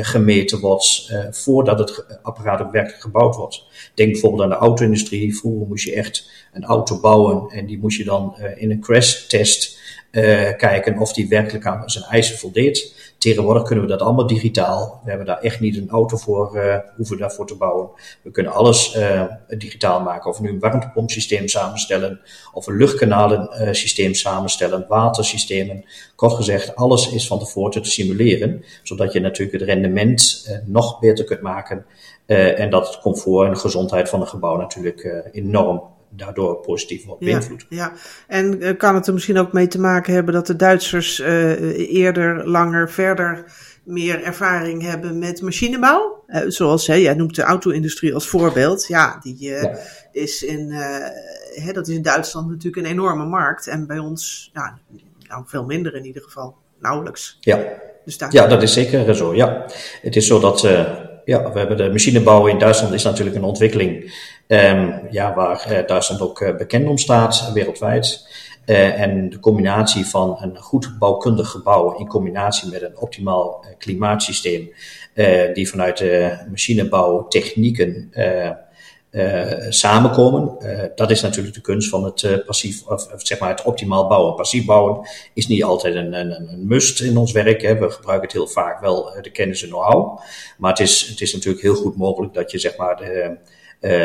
gemeten 0.00 0.60
wordt, 0.60 1.14
voordat 1.30 1.78
het 1.78 2.06
apparaat 2.22 2.60
ook 2.60 2.72
werkelijk 2.72 3.02
gebouwd 3.02 3.36
wordt. 3.36 3.64
Denk 3.94 4.12
bijvoorbeeld 4.12 4.42
aan 4.42 4.48
de 4.48 4.54
auto-industrie. 4.54 5.36
Vroeger 5.36 5.66
moest 5.66 5.84
je 5.84 5.94
echt 5.94 6.30
een 6.52 6.64
auto 6.64 7.00
bouwen 7.00 7.50
en 7.50 7.66
die 7.66 7.78
moest 7.78 7.98
je 7.98 8.04
dan 8.04 8.33
uh, 8.40 8.62
in 8.62 8.70
een 8.70 8.80
crash-test 8.80 9.78
uh, 10.10 10.56
kijken 10.56 10.98
of 10.98 11.12
die 11.12 11.28
werkelijk 11.28 11.66
aan 11.66 11.90
zijn 11.90 12.04
eisen 12.04 12.38
voldeed. 12.38 13.02
Tegenwoordig 13.18 13.62
kunnen 13.62 13.84
we 13.84 13.90
dat 13.90 14.00
allemaal 14.00 14.26
digitaal. 14.26 15.00
We 15.04 15.08
hebben 15.08 15.26
daar 15.26 15.40
echt 15.40 15.60
niet 15.60 15.76
een 15.76 15.88
auto 15.88 16.16
voor 16.16 16.56
uh, 16.56 16.76
hoeven 16.96 17.18
daarvoor 17.18 17.46
te 17.46 17.56
bouwen. 17.56 17.88
We 18.22 18.30
kunnen 18.30 18.52
alles 18.52 18.98
digitaal 19.48 20.00
maken. 20.00 20.30
Of 20.30 20.40
nu 20.40 20.48
een 20.48 20.58
warmtepompsysteem 20.58 21.48
samenstellen, 21.48 22.20
of 22.52 22.66
een 22.66 22.76
luchtkanalensysteem 22.76 24.14
samenstellen, 24.14 24.84
watersystemen. 24.88 25.84
Kort 26.16 26.32
gezegd, 26.32 26.76
alles 26.76 27.10
is 27.10 27.26
van 27.26 27.38
tevoren 27.38 27.82
te 27.82 27.90
simuleren, 27.90 28.64
zodat 28.82 29.12
je 29.12 29.20
natuurlijk 29.20 29.58
het 29.58 29.68
rendement 29.68 30.50
nog 30.64 30.98
beter 30.98 31.24
kunt 31.24 31.40
maken 31.40 31.86
en 32.26 32.70
dat 32.70 32.86
het 32.86 33.00
comfort 33.00 33.46
en 33.46 33.52
de 33.52 33.60
gezondheid 33.60 34.08
van 34.08 34.20
een 34.20 34.28
gebouw 34.28 34.56
natuurlijk 34.56 35.28
enorm 35.32 35.82
daardoor 36.16 36.56
positief 36.60 37.04
wordt 37.04 37.24
beïnvloed. 37.24 37.66
Ja, 37.68 37.76
ja, 37.76 37.92
en 38.26 38.62
uh, 38.62 38.76
kan 38.76 38.94
het 38.94 39.06
er 39.06 39.12
misschien 39.12 39.38
ook 39.38 39.52
mee 39.52 39.68
te 39.68 39.80
maken 39.80 40.14
hebben 40.14 40.34
dat 40.34 40.46
de 40.46 40.56
Duitsers 40.56 41.18
eerder, 41.18 42.48
langer, 42.48 42.90
verder 42.90 43.44
meer 43.84 44.22
ervaring 44.22 44.82
hebben 44.82 45.18
met 45.18 45.42
machinebouw? 45.42 46.12
zoals 46.46 46.86
hè, 46.86 46.94
jij 46.94 47.14
noemt 47.14 47.34
de 47.34 47.42
auto-industrie 47.42 48.14
als 48.14 48.28
voorbeeld. 48.28 48.86
Ja, 48.86 49.18
die 49.22 49.36
ja. 49.38 49.78
is 50.12 50.42
in, 50.42 50.70
hè, 51.54 51.72
dat 51.72 51.88
is 51.88 51.94
in 51.94 52.02
Duitsland 52.02 52.48
natuurlijk 52.48 52.86
een 52.86 52.92
enorme 52.92 53.24
markt. 53.24 53.66
En 53.66 53.86
bij 53.86 53.98
ons 53.98 54.50
ja, 54.52 54.78
nou, 55.28 55.44
veel 55.46 55.64
minder 55.64 55.94
in 55.94 56.04
ieder 56.04 56.22
geval. 56.22 56.56
nauwelijks. 56.80 57.36
Ja, 57.40 57.64
dus 58.04 58.18
daar... 58.18 58.32
ja 58.32 58.46
dat 58.46 58.62
is 58.62 58.72
zeker 58.72 59.14
zo. 59.14 59.34
Ja. 59.34 59.66
Het 60.02 60.16
is 60.16 60.26
zo 60.26 60.40
dat 60.40 60.64
ja, 61.24 61.52
we 61.52 61.58
hebben 61.58 61.76
de 61.76 61.90
machinebouw 61.90 62.46
in 62.46 62.58
Duitsland 62.58 62.94
is 62.94 63.02
natuurlijk 63.02 63.36
een 63.36 63.44
ontwikkeling 63.44 64.12
um, 64.46 65.00
ja, 65.10 65.34
waar 65.34 65.84
Duitsland 65.86 66.20
ook 66.20 66.54
bekend 66.58 66.88
om 66.88 66.98
staat 66.98 67.50
wereldwijd. 67.52 68.28
Uh, 68.66 69.00
en 69.00 69.30
de 69.30 69.40
combinatie 69.40 70.06
van 70.06 70.36
een 70.40 70.56
goed 70.56 70.98
bouwkundig 70.98 71.50
gebouw 71.50 71.98
in 71.98 72.06
combinatie 72.06 72.70
met 72.70 72.82
een 72.82 72.98
optimaal 72.98 73.64
klimaatsysteem, 73.78 74.70
uh, 75.14 75.54
die 75.54 75.68
vanuit 75.68 75.98
de 75.98 76.38
machinebouwtechnieken 76.50 78.10
samenkomen. 79.68 80.56
dat 80.94 81.10
is 81.10 81.20
natuurlijk 81.20 81.54
de 81.54 81.60
kunst 81.60 81.88
van 81.88 82.04
het 82.04 82.42
passief, 82.46 82.86
of, 82.86 83.06
zeg 83.16 83.38
maar 83.38 83.48
het 83.48 83.62
optimaal 83.62 84.08
bouwen. 84.08 84.34
Passief 84.34 84.64
bouwen 84.64 85.08
is 85.34 85.46
niet 85.46 85.64
altijd 85.64 85.94
een, 85.94 86.12
een, 86.12 86.30
een 86.30 86.66
must 86.66 87.00
in 87.00 87.16
ons 87.16 87.32
werk. 87.32 87.62
Hè. 87.62 87.78
We 87.78 87.90
gebruiken 87.90 88.28
het 88.28 88.36
heel 88.36 88.46
vaak 88.46 88.80
wel 88.80 89.16
de 89.22 89.30
kennis 89.30 89.62
en 89.62 89.68
know-how. 89.68 90.18
Maar 90.58 90.70
het 90.70 90.80
is, 90.80 91.08
het 91.08 91.20
is 91.20 91.32
natuurlijk 91.32 91.62
heel 91.62 91.74
goed 91.74 91.96
mogelijk 91.96 92.34
dat 92.34 92.50
je 92.50 92.58
zeg 92.58 92.76
maar 92.76 93.00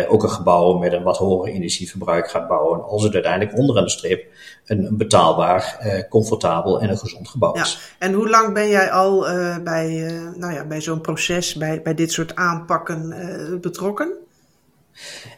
ook 0.07 0.23
een 0.23 0.29
gebouw 0.29 0.77
met 0.77 0.93
een 0.93 1.03
wat 1.03 1.17
hoger 1.17 1.51
energieverbruik 1.51 2.29
gaat 2.29 2.47
bouwen. 2.47 2.83
Als 2.83 3.03
het 3.03 3.13
uiteindelijk 3.13 3.57
onderaan 3.57 3.83
de 3.83 3.89
streep 3.89 4.25
een, 4.65 4.97
betaalbaar, 4.97 5.77
comfortabel 6.09 6.81
en 6.81 6.89
een 6.89 6.97
gezond 6.97 7.29
gebouw 7.29 7.53
is. 7.53 7.93
Ja. 7.99 8.05
En 8.05 8.13
hoe 8.13 8.29
lang 8.29 8.53
ben 8.53 8.69
jij 8.69 8.91
al 8.91 9.19
bij, 9.63 9.87
nou 10.35 10.53
ja, 10.53 10.65
bij 10.65 10.81
zo'n 10.81 11.01
proces, 11.01 11.55
bij, 11.55 11.81
bij 11.81 11.93
dit 11.93 12.11
soort 12.11 12.35
aanpakken 12.35 13.59
betrokken? 13.61 14.27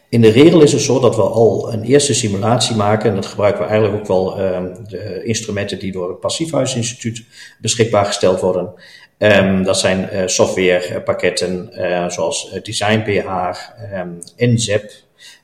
In 0.08 0.20
de 0.20 0.30
regel 0.30 0.62
is 0.62 0.72
het 0.72 0.80
zo 0.80 1.00
dat 1.00 1.16
we 1.16 1.22
al 1.22 1.72
een 1.72 1.82
eerste 1.82 2.14
simulatie 2.14 2.76
maken. 2.76 3.08
En 3.08 3.14
dat 3.14 3.26
gebruiken 3.26 3.62
we 3.62 3.68
eigenlijk 3.68 4.00
ook 4.00 4.08
wel 4.08 4.38
ehm, 4.38 4.74
de 4.88 5.24
instrumenten 5.24 5.78
die 5.78 5.92
door 5.92 6.08
het 6.08 6.20
Passiefhuisinstituut 6.20 7.24
beschikbaar 7.60 8.04
gesteld 8.04 8.40
worden. 8.40 8.74
Um, 9.18 9.62
dat 9.62 9.78
zijn 9.78 10.08
uh, 10.12 10.22
softwarepakketten 10.26 11.70
uh, 11.72 12.08
zoals 12.08 12.50
DesignPH, 12.62 13.58
um, 13.94 14.18
NZEP. 14.36 14.90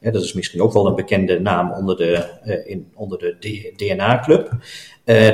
Uh, 0.00 0.12
dat 0.12 0.22
is 0.22 0.32
misschien 0.32 0.62
ook 0.62 0.72
wel 0.72 0.86
een 0.86 0.94
bekende 0.94 1.40
naam 1.40 1.72
onder 1.72 1.96
de, 1.96 2.24
onder 2.94 3.18
de 3.18 3.72
DNA-club. 3.76 4.50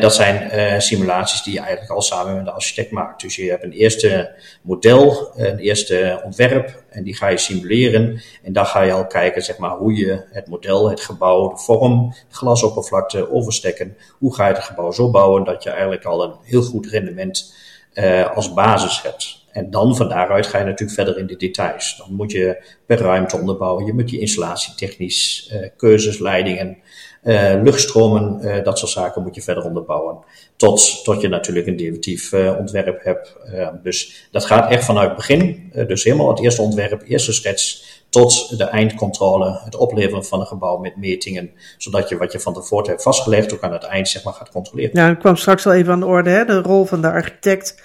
Dat 0.00 0.14
zijn 0.14 0.82
simulaties 0.82 1.42
die 1.42 1.52
je 1.52 1.58
eigenlijk 1.60 1.90
al 1.90 2.02
samen 2.02 2.36
met 2.36 2.44
de 2.44 2.50
architect 2.50 2.90
maakt. 2.90 3.20
Dus 3.20 3.36
je 3.36 3.50
hebt 3.50 3.64
een 3.64 3.72
eerste 3.72 4.34
model, 4.62 5.32
een 5.36 5.58
eerste 5.58 6.20
ontwerp 6.24 6.82
en 6.90 7.04
die 7.04 7.16
ga 7.16 7.28
je 7.28 7.38
simuleren. 7.38 8.22
En 8.42 8.52
dan 8.52 8.66
ga 8.66 8.82
je 8.82 8.92
al 8.92 9.06
kijken 9.06 9.42
zeg 9.42 9.58
maar, 9.58 9.70
hoe 9.70 9.94
je 9.94 10.24
het 10.30 10.46
model, 10.46 10.90
het 10.90 11.00
gebouw, 11.00 11.48
de 11.48 11.56
vorm, 11.56 12.14
glasoppervlakte, 12.30 13.30
overstekken. 13.30 13.96
Hoe 14.18 14.34
ga 14.34 14.48
je 14.48 14.54
het 14.54 14.64
gebouw 14.64 14.90
zo 14.90 15.10
bouwen 15.10 15.44
dat 15.44 15.62
je 15.62 15.70
eigenlijk 15.70 16.04
al 16.04 16.24
een 16.24 16.34
heel 16.42 16.62
goed 16.62 16.86
rendement 16.86 17.54
uh, 17.94 18.36
als 18.36 18.52
basis 18.52 19.02
hebt. 19.02 19.42
En 19.52 19.70
dan 19.70 19.96
van 19.96 20.08
daaruit 20.08 20.46
ga 20.46 20.58
je 20.58 20.64
natuurlijk 20.64 20.98
verder 20.98 21.18
in 21.18 21.26
de 21.26 21.36
details. 21.36 21.96
Dan 21.96 22.14
moet 22.14 22.32
je 22.32 22.64
per 22.86 22.98
ruimte 22.98 23.36
onderbouwen, 23.36 23.86
je 23.86 23.92
moet 23.92 24.10
je 24.10 24.18
installatie 24.18 24.74
technisch, 24.74 25.50
uh, 25.52 25.68
keuzes, 25.76 26.18
leidingen, 26.18 26.78
uh, 27.24 27.62
luchtstromen, 27.62 28.38
uh, 28.42 28.64
dat 28.64 28.78
soort 28.78 28.90
zaken 28.90 29.22
moet 29.22 29.34
je 29.34 29.42
verder 29.42 29.64
onderbouwen. 29.64 30.16
Tot, 30.56 31.04
tot 31.04 31.20
je 31.20 31.28
natuurlijk 31.28 31.66
een 31.66 31.76
definitief 31.76 32.32
uh, 32.32 32.58
ontwerp 32.58 33.04
hebt. 33.04 33.36
dus 33.82 34.28
dat 34.30 34.44
gaat 34.44 34.70
echt 34.70 34.84
vanuit 34.84 35.08
het 35.08 35.16
begin. 35.16 35.72
dus 35.86 36.04
helemaal 36.04 36.28
het 36.28 36.40
eerste 36.40 36.62
ontwerp, 36.62 37.02
eerste 37.06 37.32
schets, 37.32 37.92
tot 38.08 38.58
de 38.58 38.64
eindcontrole, 38.64 39.60
het 39.64 39.76
opleveren 39.76 40.24
van 40.24 40.40
een 40.40 40.46
gebouw 40.46 40.76
met 40.76 40.96
metingen, 40.96 41.50
zodat 41.78 42.08
je 42.08 42.16
wat 42.16 42.32
je 42.32 42.40
van 42.40 42.54
tevoren 42.54 42.88
hebt 42.88 43.02
vastgelegd 43.02 43.54
ook 43.54 43.62
aan 43.62 43.72
het 43.72 43.84
eind 43.84 44.08
zeg 44.08 44.24
maar 44.24 44.32
gaat 44.32 44.50
controleren. 44.50 44.90
Ja, 44.92 45.10
ik 45.10 45.18
kwam 45.18 45.36
straks 45.36 45.66
al 45.66 45.72
even 45.72 45.92
aan 45.92 46.00
de 46.00 46.06
orde, 46.06 46.30
hè? 46.30 46.44
de 46.44 46.62
rol 46.62 46.84
van 46.84 47.00
de 47.00 47.10
architect 47.10 47.82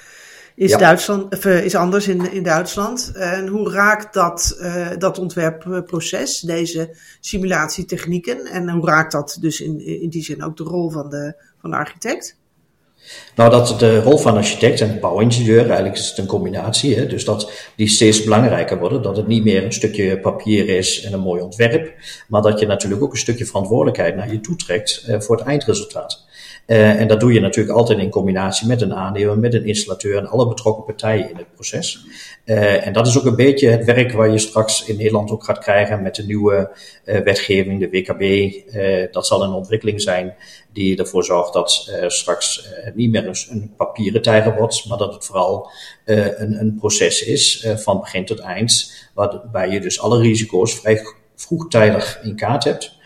is, 0.60 0.78
Duitsland, 0.78 1.34
of, 1.34 1.46
is 1.46 1.75
anders 1.75 2.08
in, 2.08 2.32
in 2.34 2.44
Duitsland. 2.44 3.12
En 3.16 3.48
hoe 3.48 3.72
raakt 3.72 4.13
dat, 4.13 4.58
uh, 4.62 4.88
dat 4.98 5.20
ontwerpproces, 5.20 6.39
deze 6.39 6.96
simulatietechnieken, 7.20 8.46
en 8.46 8.70
hoe 8.70 8.86
raakt 8.86 9.12
dat 9.12 9.38
dus 9.42 9.62
in, 9.62 9.86
in 10.01 10.10
die 10.10 10.24
zin 10.24 10.44
ook 10.44 10.58
de 10.58 10.63
rol 10.63 10.89
van 10.89 11.10
de, 11.10 11.36
van 11.62 11.70
de 11.70 11.75
architect? 11.75 12.38
Nou, 13.36 13.50
dat 13.51 13.80
de 13.80 14.01
rol 14.01 14.18
van 14.18 14.36
architect 14.36 14.82
en 14.82 15.00
bouwingenieur, 15.00 15.66
eigenlijk 15.66 15.98
is 15.98 16.10
het 16.10 16.18
een 16.18 16.25
combinatie, 16.25 16.96
hè, 16.96 17.08
dus 17.08 17.25
dat 17.25 17.51
die 17.75 17.88
steeds 17.88 18.24
belangrijker 18.24 18.80
worden. 18.80 19.01
Dat 19.01 19.18
het 19.18 19.28
niet 19.28 19.44
meer 19.44 19.63
een 19.63 19.74
stukje 19.74 20.20
papier 20.20 20.70
is 20.70 21.04
en 21.04 21.13
een 21.13 21.20
mooi 21.20 21.42
ontwerp, 21.42 21.94
maar 22.28 22.42
dat 22.42 22.60
je 22.60 22.66
natuurlijk 22.66 23.01
ook 23.04 23.12
een 23.12 23.18
stukje 23.18 23.46
verantwoordelijkheid 23.46 24.16
naar 24.16 24.32
je 24.32 24.42
toe 24.42 24.56
trekt 24.56 25.06
uh, 25.08 25.20
voor 25.20 25.38
het 25.38 25.46
eindresultaat. 25.46 26.28
Uh, 26.69 27.00
en 27.00 27.08
dat 27.08 27.19
doe 27.19 27.34
je 27.34 27.39
natuurlijk 27.39 27.77
altijd 27.77 28.00
in 28.00 28.10
combinatie 28.10 28.67
met 28.67 28.81
een 28.81 28.93
aannemer, 28.93 29.38
met 29.38 29.53
een 29.53 29.65
installateur 29.65 30.17
en 30.17 30.27
alle 30.27 30.48
betrokken 30.48 30.84
partijen 30.84 31.29
in 31.29 31.36
het 31.36 31.53
proces. 31.53 32.05
Uh, 32.46 32.88
en 32.88 32.93
dat 32.93 33.08
is 33.08 33.17
ook 33.17 33.25
een 33.25 33.36
beetje 33.36 33.69
het 33.69 33.86
werk 33.86 34.12
waar 34.12 34.29
je 34.29 34.38
straks 34.38 34.86
in 34.86 34.98
Nederland 34.98 35.31
ook 35.31 35.43
gaat 35.43 35.60
krijgen 35.60 36.01
met 36.01 36.15
de 36.15 36.25
nieuwe 36.25 36.72
uh, 37.05 37.19
wetgeving, 37.19 37.79
de 37.79 37.89
WKB. 37.89 39.13
dat 39.13 39.27
zal 39.27 39.43
een 39.43 39.51
ontwikkeling 39.51 40.01
zijn 40.01 40.36
die 40.74 40.98
ervoor 40.98 41.24
zorgt 41.24 41.53
dat 41.53 41.91
straks 42.08 42.67
niet 42.93 43.12
meer 43.12 43.27
een, 43.27 43.36
een, 43.50 43.74
papieren 43.77 44.22
tijger 44.22 44.55
wordt, 44.55 44.86
maar 44.86 44.98
dat 44.98 45.13
het 45.13 45.25
vooral 45.25 45.72
een, 46.05 46.60
een, 46.60 46.75
proces 46.79 47.24
is 47.24 47.67
van 47.75 48.00
begin 48.00 48.25
tot 48.25 48.39
eind, 48.39 48.93
waarbij 49.13 49.69
je 49.69 49.79
dus 49.79 50.01
alle 50.01 50.22
risico's 50.22 50.75
vrij 50.79 51.01
vroegtijdig 51.36 52.19
in 52.24 52.36
kaart 52.36 52.63
hebt. 52.63 52.98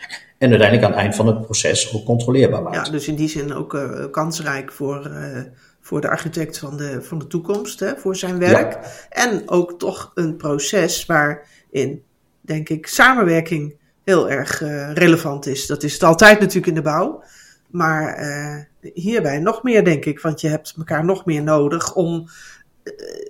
En 0.44 0.50
uiteindelijk 0.50 0.88
aan 0.88 0.92
het 0.92 1.00
eind 1.00 1.16
van 1.16 1.26
het 1.26 1.40
proces 1.40 1.94
ook 1.94 2.04
controleerbaar 2.04 2.62
maakt. 2.62 2.86
Ja, 2.86 2.92
dus 2.92 3.08
in 3.08 3.14
die 3.14 3.28
zin 3.28 3.54
ook 3.54 3.74
uh, 3.74 4.04
kansrijk 4.10 4.72
voor, 4.72 5.10
uh, 5.10 5.42
voor 5.80 6.00
de 6.00 6.08
architect 6.08 6.58
van 6.58 6.76
de, 6.76 7.02
van 7.02 7.18
de 7.18 7.26
toekomst, 7.26 7.80
hè, 7.80 7.96
voor 7.96 8.16
zijn 8.16 8.38
werk. 8.38 8.72
Ja. 8.72 8.80
En 9.08 9.50
ook 9.50 9.78
toch 9.78 10.10
een 10.14 10.36
proces 10.36 11.06
waarin, 11.06 12.02
denk 12.40 12.68
ik, 12.68 12.86
samenwerking 12.86 13.76
heel 14.04 14.30
erg 14.30 14.60
uh, 14.60 14.92
relevant 14.92 15.46
is. 15.46 15.66
Dat 15.66 15.82
is 15.82 15.92
het 15.92 16.02
altijd 16.02 16.40
natuurlijk 16.40 16.66
in 16.66 16.74
de 16.74 16.82
bouw. 16.82 17.22
Maar 17.70 18.68
hierbij 18.94 19.38
nog 19.38 19.62
meer, 19.62 19.84
denk 19.84 20.04
ik. 20.04 20.20
Want 20.20 20.40
je 20.40 20.48
hebt 20.48 20.74
elkaar 20.76 21.04
nog 21.04 21.24
meer 21.24 21.42
nodig 21.42 21.94
om 21.94 22.28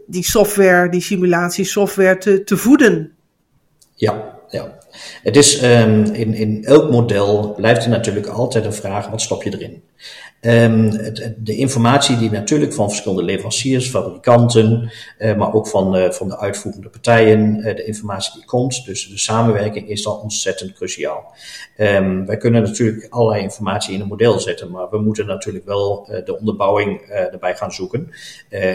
die 0.06 0.24
software, 0.24 0.88
die 0.88 1.00
simulatiesoftware 1.00 2.18
te, 2.18 2.44
te 2.44 2.56
voeden. 2.56 3.12
Ja, 3.94 4.12
ja. 4.12 4.33
Het 5.22 5.36
is 5.36 5.62
um, 5.62 6.04
in, 6.04 6.34
in 6.34 6.64
elk 6.64 6.90
model 6.90 7.54
blijft 7.56 7.84
er 7.84 7.90
natuurlijk 7.90 8.26
altijd 8.26 8.64
een 8.64 8.72
vraag: 8.72 9.08
wat 9.08 9.20
stop 9.20 9.42
je 9.42 9.52
erin? 9.52 9.82
Het, 10.40 11.34
de 11.38 11.56
informatie 11.56 12.18
die 12.18 12.30
natuurlijk 12.30 12.74
van 12.74 12.88
verschillende 12.88 13.22
leveranciers, 13.22 13.88
fabrikanten, 13.88 14.92
uh, 15.18 15.36
maar 15.36 15.52
ook 15.52 15.68
van, 15.68 15.96
uh, 15.96 16.10
van 16.10 16.28
de 16.28 16.38
uitvoerende 16.38 16.88
partijen, 16.88 17.56
uh, 17.56 17.76
de 17.76 17.84
informatie 17.84 18.32
die 18.34 18.44
komt, 18.44 18.84
dus 18.84 19.08
de 19.08 19.18
samenwerking 19.18 19.88
is 19.88 20.02
dan 20.02 20.20
ontzettend 20.20 20.72
cruciaal. 20.72 21.34
Um, 21.78 22.26
wij 22.26 22.36
kunnen 22.36 22.62
natuurlijk 22.62 23.06
allerlei 23.10 23.42
informatie 23.42 23.94
in 23.94 24.00
een 24.00 24.06
model 24.06 24.40
zetten, 24.40 24.70
maar 24.70 24.90
we 24.90 24.98
moeten 24.98 25.26
natuurlijk 25.26 25.64
wel 25.64 26.08
de 26.24 26.38
onderbouwing 26.38 27.00
erbij 27.00 27.56
gaan 27.56 27.72
zoeken. 27.72 28.10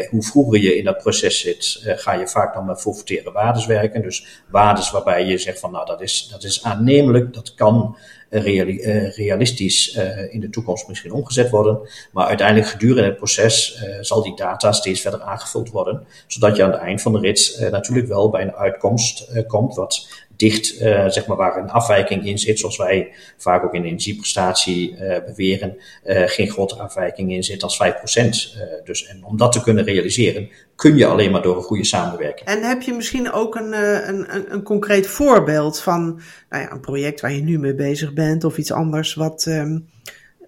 hoe 0.10 0.24
vroeger 0.24 0.62
je 0.62 0.78
in 0.78 0.84
dat 0.84 0.98
proces 0.98 1.40
zit, 1.40 1.82
ga 1.86 2.14
je 2.14 2.28
vaak 2.28 2.54
dan 2.54 2.66
met 2.66 2.82
forfaitaire 2.82 3.32
waardes 3.32 3.66
werken. 3.66 4.02
Dus 4.02 4.44
waardes 4.50 4.92
waarbij 4.92 5.26
je 5.26 5.38
zegt 5.38 5.60
van 5.60 5.72
nou 5.72 5.86
dat 5.86 6.02
is, 6.02 6.28
dat 6.32 6.44
is 6.44 6.64
aannemelijk, 6.64 7.34
dat 7.34 7.54
kan 7.54 7.98
uh, 8.30 9.16
realistisch 9.16 9.96
uh, 9.96 10.34
in 10.34 10.40
de 10.40 10.50
toekomst 10.50 10.88
misschien 10.88 11.12
omgezet 11.12 11.50
worden. 11.50 11.80
Maar 12.12 12.28
uiteindelijk 12.28 12.68
gedurende 12.68 13.04
het 13.04 13.18
proces 13.18 13.84
uh, 13.84 13.98
zal 14.02 14.24
die 14.24 14.36
data 14.36 14.72
steeds 14.72 15.02
verder 15.02 15.22
aangevuld 15.22 15.70
worden. 15.70 16.06
Zodat 16.28 16.56
je 16.56 16.64
aan 16.64 16.72
het 16.72 16.82
eind 16.82 17.02
van 17.02 17.14
de 17.14 17.20
rit 17.20 17.68
natuurlijk 17.72 18.08
wel 18.08 18.30
bij 18.30 18.42
een 18.42 18.56
uitkomst 18.56 19.44
komt 19.48 19.76
wat 19.76 20.08
dicht, 20.40 20.82
uh, 20.82 21.08
zeg 21.08 21.28
maar, 21.28 21.38
waar 21.38 21.58
een 21.58 21.70
afwijking 21.70 22.26
in 22.26 22.40
zit, 22.40 22.60
zoals 22.60 22.78
wij 22.78 23.12
vaak 23.38 23.64
ook 23.64 23.74
in 23.74 23.84
energieprestatie 23.84 24.92
uh, 24.92 25.18
beweren, 25.26 25.78
uh, 26.06 26.22
geen 26.26 26.50
grotere 26.50 26.82
afwijking 26.82 27.32
in 27.32 27.44
zit 27.44 27.64
als 27.64 27.82
5%. 27.84 28.30
dus 28.84 29.08
en 29.08 29.24
om 29.24 29.38
dat 29.38 29.52
te 29.52 29.62
kunnen 29.62 29.84
realiseren, 29.84 30.50
kun 30.76 30.98
je 30.98 31.06
alleen 31.06 31.32
maar 31.32 31.42
door 31.42 31.56
een 31.56 31.64
goede 31.64 31.86
samenwerking. 31.86 32.50
En 32.50 32.64
heb 32.64 32.82
je 32.82 32.94
misschien 32.94 33.32
ook 33.32 33.56
een, 33.56 33.74
een, 34.10 34.54
een, 34.54 34.64
concreet 34.64 35.08
voorbeeld 35.08 35.80
van 35.80 36.22
nou 36.50 36.64
ja, 36.64 36.72
een 36.72 36.80
project 36.80 37.22
waar 37.22 37.34
je 37.34 37.42
nu 37.42 37.60
mee 37.60 37.76
bezig 37.76 38.14
bent 38.14 38.44
of 38.44 38.58
iets 38.58 38.72
anders 38.72 39.14
wat. 39.14 39.46
Um, 39.46 39.88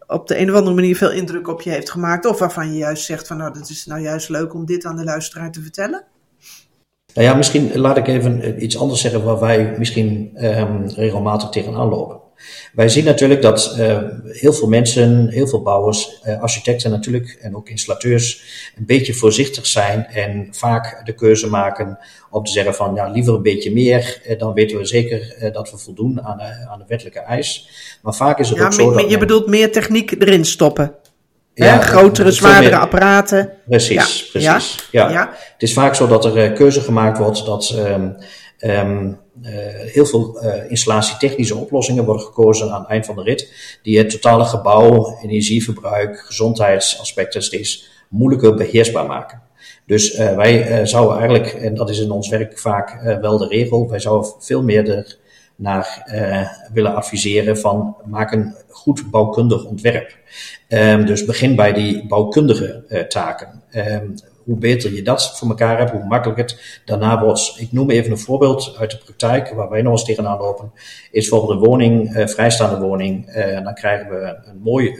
op 0.07 0.27
de 0.27 0.39
een 0.39 0.49
of 0.49 0.55
andere 0.55 0.75
manier 0.75 0.95
veel 0.95 1.11
indruk 1.11 1.47
op 1.47 1.61
je 1.61 1.69
heeft 1.69 1.91
gemaakt. 1.91 2.25
Of 2.25 2.39
waarvan 2.39 2.71
je 2.71 2.77
juist 2.77 3.05
zegt 3.05 3.27
van 3.27 3.37
nou, 3.37 3.53
dat 3.53 3.69
is 3.69 3.85
nou 3.85 4.01
juist 4.01 4.29
leuk 4.29 4.53
om 4.53 4.65
dit 4.65 4.85
aan 4.85 4.95
de 4.95 5.03
luisteraar 5.03 5.51
te 5.51 5.61
vertellen? 5.61 6.05
Nou 7.13 7.27
ja, 7.27 7.33
misschien 7.33 7.77
laat 7.77 7.97
ik 7.97 8.07
even 8.07 8.41
eh, 8.41 8.61
iets 8.61 8.77
anders 8.77 9.01
zeggen 9.01 9.23
waar 9.23 9.39
wij 9.39 9.75
misschien 9.77 10.31
um, 10.45 10.87
regelmatig 10.95 11.49
tegenaan 11.49 11.89
lopen. 11.89 12.19
Wij 12.73 12.89
zien 12.89 13.03
natuurlijk 13.03 13.41
dat 13.41 13.75
uh, 13.79 13.97
heel 14.25 14.53
veel 14.53 14.67
mensen, 14.67 15.29
heel 15.29 15.47
veel 15.47 15.61
bouwers, 15.61 16.21
uh, 16.25 16.41
architecten 16.41 16.91
natuurlijk 16.91 17.37
en 17.41 17.55
ook 17.55 17.69
installateurs 17.69 18.43
een 18.77 18.85
beetje 18.85 19.13
voorzichtig 19.13 19.65
zijn 19.67 20.05
en 20.05 20.47
vaak 20.51 21.05
de 21.05 21.13
keuze 21.13 21.49
maken 21.49 21.99
om 22.29 22.43
te 22.43 22.51
zeggen 22.51 22.75
van 22.75 22.95
ja, 22.95 23.07
liever 23.07 23.33
een 23.33 23.41
beetje 23.41 23.71
meer, 23.71 24.21
uh, 24.27 24.39
dan 24.39 24.53
weten 24.53 24.77
we 24.77 24.85
zeker 24.85 25.49
dat 25.53 25.71
we 25.71 25.77
voldoen 25.77 26.21
aan, 26.21 26.41
aan 26.41 26.79
de 26.79 26.85
wettelijke 26.87 27.19
eis. 27.19 27.69
Maar 28.01 28.13
vaak 28.13 28.39
is 28.39 28.49
het 28.49 28.57
ja, 28.57 28.65
ook 28.65 28.73
zo 28.73 28.93
dat... 28.93 29.09
Je 29.09 29.17
bedoelt 29.17 29.47
meer 29.47 29.71
techniek 29.71 30.11
erin 30.11 30.45
stoppen? 30.45 30.95
Ja, 31.53 31.77
grotere, 31.77 32.31
zwaardere 32.31 32.77
apparaten. 32.77 33.53
Precies, 33.67 34.29
precies. 34.29 34.87
Ja? 34.91 35.09
Ja. 35.09 35.29
Het 35.53 35.61
is 35.61 35.73
vaak 35.73 35.95
zo 35.95 36.07
dat 36.07 36.25
er 36.25 36.51
keuze 36.51 36.81
gemaakt 36.81 37.17
wordt 37.17 37.45
dat 37.45 37.75
um, 37.77 38.17
um, 38.59 39.19
heel 39.85 40.05
veel 40.05 40.43
uh, 40.43 40.69
installatietechnische 40.69 41.55
oplossingen 41.55 42.05
worden 42.05 42.25
gekozen 42.25 42.71
aan 42.71 42.79
het 42.79 42.89
eind 42.89 43.05
van 43.05 43.15
de 43.15 43.23
rit, 43.23 43.53
die 43.83 43.97
het 43.97 44.09
totale 44.09 44.45
gebouw, 44.45 45.17
energieverbruik, 45.23 46.19
gezondheidsaspecten 46.19 47.43
steeds 47.43 47.89
moeilijker 48.09 48.55
beheersbaar 48.55 49.05
maken. 49.05 49.41
Dus 49.85 50.19
uh, 50.19 50.35
wij 50.35 50.85
zouden 50.85 51.17
eigenlijk, 51.17 51.47
en 51.47 51.75
dat 51.75 51.89
is 51.89 51.99
in 51.99 52.11
ons 52.11 52.29
werk 52.29 52.59
vaak 52.59 53.17
wel 53.21 53.37
de 53.37 53.47
regel, 53.47 53.89
wij 53.89 53.99
zouden 53.99 54.33
veel 54.39 54.63
meer 54.63 54.89
er 54.89 55.17
naar 55.61 56.03
willen 56.73 56.95
adviseren 56.95 57.57
van 57.57 57.95
maak 58.05 58.31
een 58.31 58.55
goed 58.69 59.11
bouwkundig 59.11 59.65
ontwerp. 59.65 60.17
Um, 60.69 61.05
dus 61.05 61.25
begin 61.25 61.55
bij 61.55 61.73
die 61.73 62.07
bouwkundige 62.07 63.05
taken. 63.09 63.63
Um, 63.75 64.13
hoe 64.43 64.57
beter 64.57 64.93
je 64.93 65.01
dat 65.01 65.37
voor 65.37 65.49
elkaar 65.49 65.77
hebt, 65.77 65.91
hoe 65.91 66.03
makkelijker 66.03 66.43
het 66.43 66.81
daarna 66.85 67.23
wordt. 67.23 67.55
Ik 67.57 67.71
noem 67.71 67.89
even 67.89 68.11
een 68.11 68.17
voorbeeld 68.17 68.75
uit 68.79 68.91
de 68.91 68.97
praktijk 68.97 69.49
waar 69.49 69.69
wij 69.69 69.81
nog 69.81 69.91
eens 69.91 70.05
tegenaan 70.05 70.37
lopen. 70.37 70.71
Is 71.11 71.29
bijvoorbeeld 71.29 71.61
een 71.61 71.67
woning, 71.67 72.15
uh, 72.15 72.27
vrijstaande 72.27 72.85
woning. 72.85 73.33
Dan 73.63 73.73
krijgen 73.73 74.09
we 74.09 74.37
een 74.43 74.59
mooi 74.63 74.95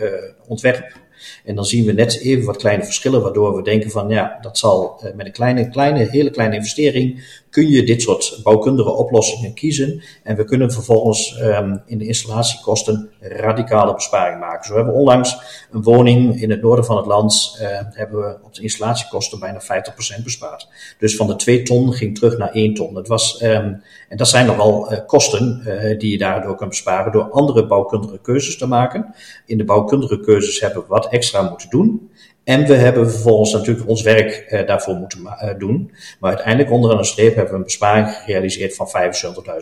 ontwerp. 0.47 0.99
En 1.45 1.55
dan 1.55 1.65
zien 1.65 1.85
we 1.85 1.91
net 1.91 2.19
even 2.19 2.45
wat 2.45 2.57
kleine 2.57 2.83
verschillen, 2.83 3.21
waardoor 3.21 3.55
we 3.55 3.61
denken 3.61 3.89
van 3.89 4.09
ja, 4.09 4.37
dat 4.41 4.57
zal 4.57 5.01
met 5.15 5.25
een 5.25 5.31
kleine, 5.31 5.69
kleine, 5.69 6.07
hele 6.09 6.29
kleine 6.29 6.55
investering 6.55 7.39
kun 7.51 7.69
je 7.69 7.83
dit 7.83 8.01
soort 8.01 8.39
bouwkundige 8.43 8.91
oplossingen 8.91 9.53
kiezen. 9.53 10.01
En 10.23 10.35
we 10.35 10.43
kunnen 10.43 10.71
vervolgens 10.71 11.39
um, 11.41 11.81
in 11.85 11.97
de 11.97 12.05
installatiekosten 12.05 13.09
radicale 13.19 13.93
besparing 13.93 14.39
maken. 14.39 14.65
Zo 14.65 14.75
hebben 14.75 14.93
we 14.93 14.99
onlangs 14.99 15.37
een 15.71 15.83
woning 15.83 16.41
in 16.41 16.49
het 16.49 16.61
noorden 16.61 16.85
van 16.85 16.97
het 16.97 17.05
land, 17.05 17.57
uh, 17.61 17.67
hebben 17.89 18.19
we 18.19 18.37
op 18.43 18.55
de 18.55 18.61
installatiekosten 18.61 19.39
bijna 19.39 19.61
50% 19.61 20.23
bespaard. 20.23 20.67
Dus 20.97 21.15
van 21.15 21.27
de 21.27 21.35
2 21.35 21.63
ton 21.63 21.93
ging 21.93 22.15
terug 22.15 22.37
naar 22.37 22.51
1 22.51 22.73
ton. 22.73 22.93
Dat 22.93 23.07
was, 23.07 23.41
um, 23.41 23.81
en 24.09 24.17
dat 24.17 24.27
zijn 24.27 24.45
nogal 24.45 24.91
uh, 24.91 24.99
kosten 25.05 25.63
uh, 25.67 25.99
die 25.99 26.11
je 26.11 26.17
daardoor 26.17 26.55
kunt 26.55 26.69
besparen 26.69 27.11
door 27.11 27.29
andere 27.31 27.67
bouwkundige 27.67 28.19
keuzes 28.21 28.57
te 28.57 28.67
maken. 28.67 29.13
In 29.45 29.57
de 29.57 29.63
bouwkundige 29.63 30.19
keuzes 30.19 30.59
hebben 30.59 30.81
we 30.81 30.87
wat 30.87 31.07
extra 31.09 31.41
moeten 31.49 31.69
doen. 31.69 32.10
En 32.43 32.65
we 32.65 32.73
hebben 32.73 33.11
vervolgens 33.11 33.51
natuurlijk 33.51 33.89
ons 33.89 34.01
werk 34.01 34.45
uh, 34.49 34.67
daarvoor 34.67 34.95
moeten 34.95 35.19
uh, 35.19 35.49
doen. 35.57 35.91
Maar 36.19 36.29
uiteindelijk 36.29 36.71
onderaan 36.71 36.97
een 36.97 37.05
streep 37.05 37.35
hebben 37.35 37.51
we 37.51 37.57
een 37.57 37.63
besparing 37.63 38.09
gerealiseerd 38.09 38.75
van 38.75 38.87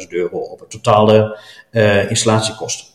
75.000 0.02 0.08
euro 0.10 0.38
op 0.38 0.60
het 0.60 0.70
totale 0.70 1.40
uh, 1.72 2.10
installatiekosten. 2.10 2.88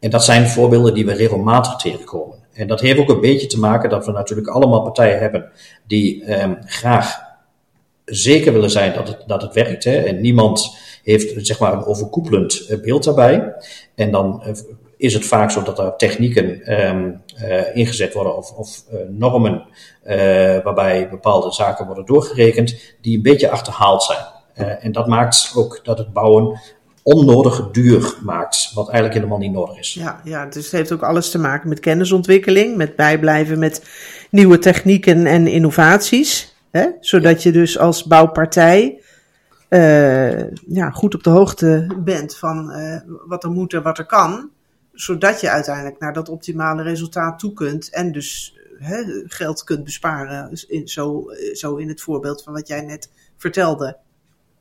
En 0.00 0.10
dat 0.10 0.24
zijn 0.24 0.46
voorbeelden 0.46 0.94
die 0.94 1.06
we 1.06 1.12
regelmatig 1.12 1.76
tegenkomen. 1.76 2.38
En 2.52 2.66
dat 2.66 2.80
heeft 2.80 2.98
ook 2.98 3.08
een 3.08 3.20
beetje 3.20 3.46
te 3.46 3.58
maken 3.58 3.90
dat 3.90 4.06
we 4.06 4.12
natuurlijk 4.12 4.48
allemaal 4.48 4.82
partijen 4.82 5.18
hebben 5.18 5.50
die 5.86 6.40
um, 6.42 6.58
graag 6.64 7.20
zeker 8.04 8.52
willen 8.52 8.70
zijn 8.70 8.94
dat 8.94 9.08
het, 9.08 9.24
dat 9.26 9.42
het 9.42 9.54
werkt. 9.54 9.84
Hè? 9.84 9.96
En 9.96 10.20
niemand 10.20 10.76
heeft 11.02 11.46
zeg 11.46 11.58
maar 11.58 11.72
een 11.72 11.84
overkoepelend 11.84 12.78
beeld 12.82 13.04
daarbij. 13.04 13.54
En 13.94 14.10
dan 14.10 14.42
is 14.98 15.14
het 15.14 15.26
vaak 15.26 15.50
zo 15.50 15.62
dat 15.62 15.78
er 15.78 15.96
technieken 15.96 16.80
um, 16.88 17.22
uh, 17.42 17.76
ingezet 17.76 18.14
worden 18.14 18.36
of, 18.36 18.52
of 18.52 18.84
uh, 18.92 19.00
normen 19.08 19.64
uh, 20.06 20.14
waarbij 20.62 21.08
bepaalde 21.10 21.52
zaken 21.52 21.86
worden 21.86 22.06
doorgerekend 22.06 22.96
die 23.00 23.16
een 23.16 23.22
beetje 23.22 23.50
achterhaald 23.50 24.02
zijn. 24.02 24.78
en 24.80 24.92
dat 24.92 25.06
maakt 25.06 25.52
ook 25.56 25.80
dat 25.82 25.98
het 25.98 26.12
bouwen 26.12 26.60
onnodig 27.02 27.70
duur 27.70 28.14
maakt, 28.22 28.70
wat 28.74 28.86
eigenlijk 28.86 29.14
helemaal 29.14 29.38
niet 29.38 29.52
nodig 29.52 29.78
is. 29.78 29.94
Ja, 29.94 30.20
ja, 30.24 30.46
dus 30.46 30.64
het 30.64 30.72
heeft 30.72 30.92
ook 30.92 31.02
alles 31.02 31.30
te 31.30 31.38
maken 31.38 31.68
met 31.68 31.80
kennisontwikkeling, 31.80 32.76
met 32.76 32.96
bijblijven 32.96 33.58
met 33.58 33.82
nieuwe 34.30 34.58
technieken 34.58 35.26
en 35.26 35.46
innovaties. 35.46 36.54
Hè? 36.70 36.86
Zodat 37.00 37.42
je 37.42 37.52
dus 37.52 37.78
als 37.78 38.04
bouwpartij 38.04 39.00
ja, 40.68 40.90
goed 40.92 41.14
op 41.14 41.22
de 41.22 41.30
hoogte 41.30 41.86
bent 42.04 42.36
van 42.36 42.72
wat 43.26 43.44
er 43.44 43.50
moet 43.50 43.72
en 43.72 43.82
wat 43.82 43.98
er 43.98 44.06
kan 44.06 44.50
zodat 45.00 45.40
je 45.40 45.50
uiteindelijk 45.50 45.98
naar 45.98 46.12
dat 46.12 46.28
optimale 46.28 46.82
resultaat 46.82 47.38
toe 47.38 47.52
kunt 47.52 47.90
en 47.90 48.12
dus 48.12 48.58
hè, 48.78 49.02
geld 49.26 49.64
kunt 49.64 49.84
besparen. 49.84 50.50
Dus 50.50 50.66
in, 50.66 50.88
zo, 50.88 51.24
zo 51.52 51.76
in 51.76 51.88
het 51.88 52.00
voorbeeld 52.00 52.42
van 52.42 52.52
wat 52.52 52.68
jij 52.68 52.80
net 52.80 53.10
vertelde. 53.36 53.96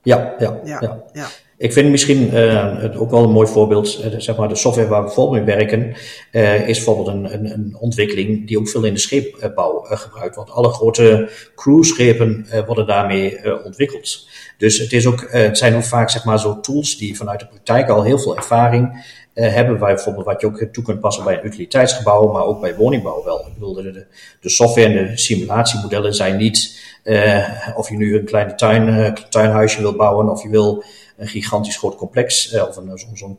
Ja, 0.01 0.35
ja, 0.37 0.59
ja. 0.63 1.03
ja. 1.13 1.27
Ik 1.57 1.73
vind 1.73 1.89
misschien 1.89 2.33
uh, 2.33 3.01
ook 3.01 3.11
wel 3.11 3.23
een 3.23 3.31
mooi 3.31 3.47
voorbeeld, 3.47 4.03
uh, 4.05 4.19
zeg 4.19 4.37
maar 4.37 4.49
de 4.49 4.55
software 4.55 4.87
waar 4.87 4.99
we 4.99 5.05
bijvoorbeeld 5.05 5.45
mee 5.45 5.55
werken, 5.55 5.95
uh, 6.31 6.67
is 6.67 6.75
bijvoorbeeld 6.75 7.07
een, 7.07 7.33
een, 7.33 7.51
een, 7.51 7.77
ontwikkeling 7.79 8.47
die 8.47 8.59
ook 8.59 8.69
veel 8.69 8.83
in 8.83 8.93
de 8.93 8.99
scheepbouw 8.99 9.79
gebruikt 9.81 10.35
wordt. 10.35 10.51
Alle 10.51 10.69
grote 10.69 11.29
cruiseschepen 11.55 12.47
worden 12.65 12.87
daarmee 12.87 13.63
ontwikkeld. 13.63 14.27
Dus 14.57 14.77
het, 14.77 14.93
is 14.93 15.07
ook, 15.07 15.27
het 15.31 15.57
zijn 15.57 15.75
ook 15.75 15.83
vaak 15.83 16.09
zeg 16.09 16.25
maar 16.25 16.39
zo 16.39 16.59
tools 16.59 16.97
die 16.97 17.17
vanuit 17.17 17.39
de 17.39 17.47
praktijk 17.47 17.89
al 17.89 18.03
heel 18.03 18.19
veel 18.19 18.35
ervaring 18.35 19.05
hebben 19.43 19.79
wij 19.79 19.93
bijvoorbeeld 19.93 20.25
wat 20.25 20.41
je 20.41 20.47
ook 20.47 20.63
toe 20.71 20.83
kunt 20.83 20.99
passen 20.99 21.23
bij 21.23 21.37
een 21.37 21.45
utiliteitsgebouw, 21.45 22.31
maar 22.31 22.43
ook 22.43 22.61
bij 22.61 22.75
woningbouw 22.75 23.23
wel. 23.23 23.39
Ik 23.47 23.53
bedoel, 23.53 23.73
de, 23.73 24.05
de 24.41 24.49
software 24.49 24.87
en 24.87 25.07
de 25.07 25.17
simulatiemodellen 25.17 26.13
zijn 26.13 26.37
niet 26.37 26.85
uh, 27.03 27.67
of 27.75 27.89
je 27.89 27.97
nu 27.97 28.17
een 28.17 28.25
kleine 28.25 28.55
tuin, 28.55 28.87
uh, 28.87 29.11
tuinhuisje 29.11 29.81
wil 29.81 29.95
bouwen 29.95 30.29
of 30.29 30.43
je 30.43 30.49
wil 30.49 30.83
een 31.17 31.27
gigantisch 31.27 31.77
groot 31.77 31.95
complex 31.95 32.59
of 32.59 32.77
een, 32.77 32.97
zo'n 32.97 33.15
zo 33.15 33.37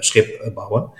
schip 0.00 0.50
bouwen. 0.54 0.90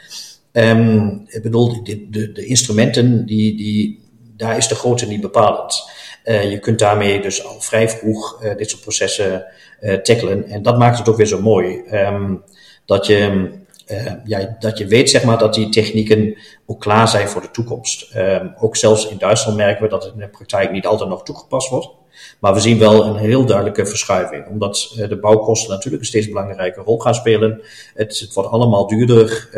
Um, 0.53 1.25
ik 1.27 1.43
bedoel, 1.43 1.85
de, 1.85 2.11
de, 2.33 2.47
instrumenten, 2.47 3.27
die, 3.27 3.57
die, 3.57 4.03
daar 4.37 4.57
is 4.57 4.69
de 4.69 4.75
grootte 4.75 5.07
niet 5.07 5.21
bepalend. 5.21 5.91
je 6.25 6.59
kunt 6.61 6.79
daarmee 6.79 7.21
dus 7.21 7.45
al 7.45 7.61
vrij 7.61 7.89
vroeg 7.89 8.39
dit 8.57 8.71
soort 8.71 8.83
processen 8.83 9.47
tackelen. 10.03 10.45
En 10.49 10.63
dat 10.63 10.79
maakt 10.79 10.99
het 10.99 11.09
ook 11.09 11.17
weer 11.17 11.27
zo 11.27 11.41
mooi. 11.41 11.83
Um, 11.91 12.43
dat 12.85 13.07
je 13.07 13.51
uh, 13.87 14.13
ja, 14.25 14.57
dat 14.59 14.79
je 14.79 14.87
weet 14.87 15.11
zeg 15.11 15.25
maar, 15.25 15.39
dat 15.39 15.55
die 15.55 15.69
technieken 15.69 16.39
ook 16.67 16.81
klaar 16.81 17.09
zijn 17.09 17.29
voor 17.29 17.41
de 17.41 17.51
toekomst. 17.51 18.15
Uh, 18.17 18.41
ook 18.59 18.77
zelfs 18.77 19.09
in 19.09 19.19
Duitsland 19.19 19.57
merken 19.57 19.83
we 19.83 19.89
dat 19.89 20.05
het 20.05 20.13
in 20.13 20.19
de 20.19 20.29
praktijk 20.29 20.71
niet 20.71 20.87
altijd 20.87 21.09
nog 21.09 21.23
toegepast 21.23 21.69
wordt. 21.69 21.89
Maar 22.41 22.55
we 22.55 22.61
zien 22.61 22.79
wel 22.79 23.05
een 23.05 23.17
heel 23.17 23.47
duidelijke 23.47 23.87
verschuiving. 23.87 24.47
Omdat 24.49 24.95
uh, 24.99 25.09
de 25.09 25.19
bouwkosten 25.19 25.71
natuurlijk 25.71 26.03
een 26.03 26.09
steeds 26.09 26.29
belangrijke 26.29 26.81
rol 26.81 26.99
gaan 26.99 27.15
spelen. 27.15 27.63
Het, 27.95 28.31
wordt 28.35 28.51
allemaal 28.51 28.87
duurder. 28.87 29.49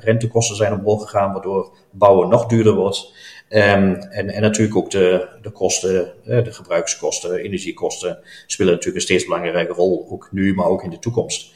rentekosten 0.00 0.56
zijn 0.56 0.72
omhoog 0.72 1.02
gegaan, 1.02 1.32
waardoor 1.32 1.72
bouwen 1.90 2.28
nog 2.28 2.46
duurder 2.46 2.74
wordt. 2.74 3.12
Um, 3.48 3.94
en, 3.94 4.30
en 4.30 4.42
natuurlijk 4.42 4.76
ook 4.76 4.90
de, 4.90 5.28
de 5.42 5.50
kosten, 5.50 6.12
de 6.24 6.52
gebruikskosten, 6.52 7.34
energiekosten 7.34 8.18
spelen 8.46 8.72
natuurlijk 8.72 8.96
een 8.96 9.08
steeds 9.08 9.24
belangrijke 9.24 9.72
rol. 9.72 10.06
Ook 10.10 10.28
nu, 10.32 10.54
maar 10.54 10.66
ook 10.66 10.82
in 10.82 10.90
de 10.90 10.98
toekomst. 10.98 11.52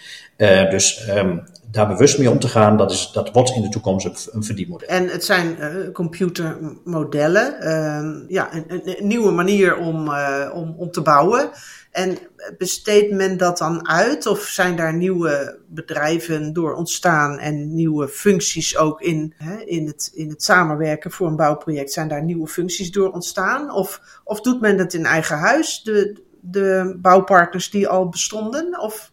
Dus 0.71 1.09
um, 1.09 1.45
daar 1.71 1.89
bewust 1.89 2.19
mee 2.19 2.31
om 2.31 2.39
te 2.39 2.49
gaan, 2.49 2.77
dat, 2.77 2.91
is, 2.91 3.11
dat 3.13 3.33
wordt 3.33 3.51
in 3.51 3.63
de 3.63 3.69
toekomst 3.69 4.29
een, 4.33 4.45
verdienmodel. 4.45 4.89
En 4.89 5.09
het 5.09 5.25
zijn 5.25 5.57
uh, 5.61 5.93
computermodellen, 5.93 7.57
uh, 7.63 8.29
ja, 8.29 8.55
een, 8.55 8.65
een, 8.69 9.07
nieuwe 9.07 9.31
manier 9.31 9.77
om, 9.77 10.09
uh, 10.09 10.51
om, 10.55 10.75
om 10.79 10.91
te 10.91 11.01
bouwen. 11.01 11.51
En 11.91 12.19
besteedt 12.59 13.13
men 13.13 13.37
dat 13.37 13.59
dan 13.59 13.89
uit 13.89 14.27
of 14.27 14.41
zijn 14.41 14.77
daar 14.77 14.95
nieuwe 14.95 15.59
bedrijven 15.67 16.53
door 16.53 16.75
ontstaan 16.75 17.39
en 17.39 17.75
nieuwe 17.75 18.09
functies 18.09 18.77
ook 18.77 19.01
in, 19.01 19.35
hè, 19.37 19.57
in, 19.57 19.87
het, 19.87 20.11
in 20.15 20.29
het 20.29 20.43
samenwerken 20.43 21.11
voor 21.11 21.27
een 21.27 21.37
bouwproject? 21.37 21.93
Zijn 21.93 22.09
daar 22.09 22.25
nieuwe 22.25 22.49
functies 22.49 22.91
door 22.91 23.13
ontstaan? 23.13 23.71
Of, 23.73 24.01
of 24.25 24.41
doet 24.41 24.61
men 24.61 24.77
dat 24.77 24.93
in 24.93 25.05
eigen 25.05 25.39
huis, 25.39 25.83
de, 25.83 26.23
de 26.41 26.97
bouwpartners 27.03 27.71
die 27.71 27.89
al 27.89 28.09
bestonden? 28.09 28.81
Of 28.81 29.13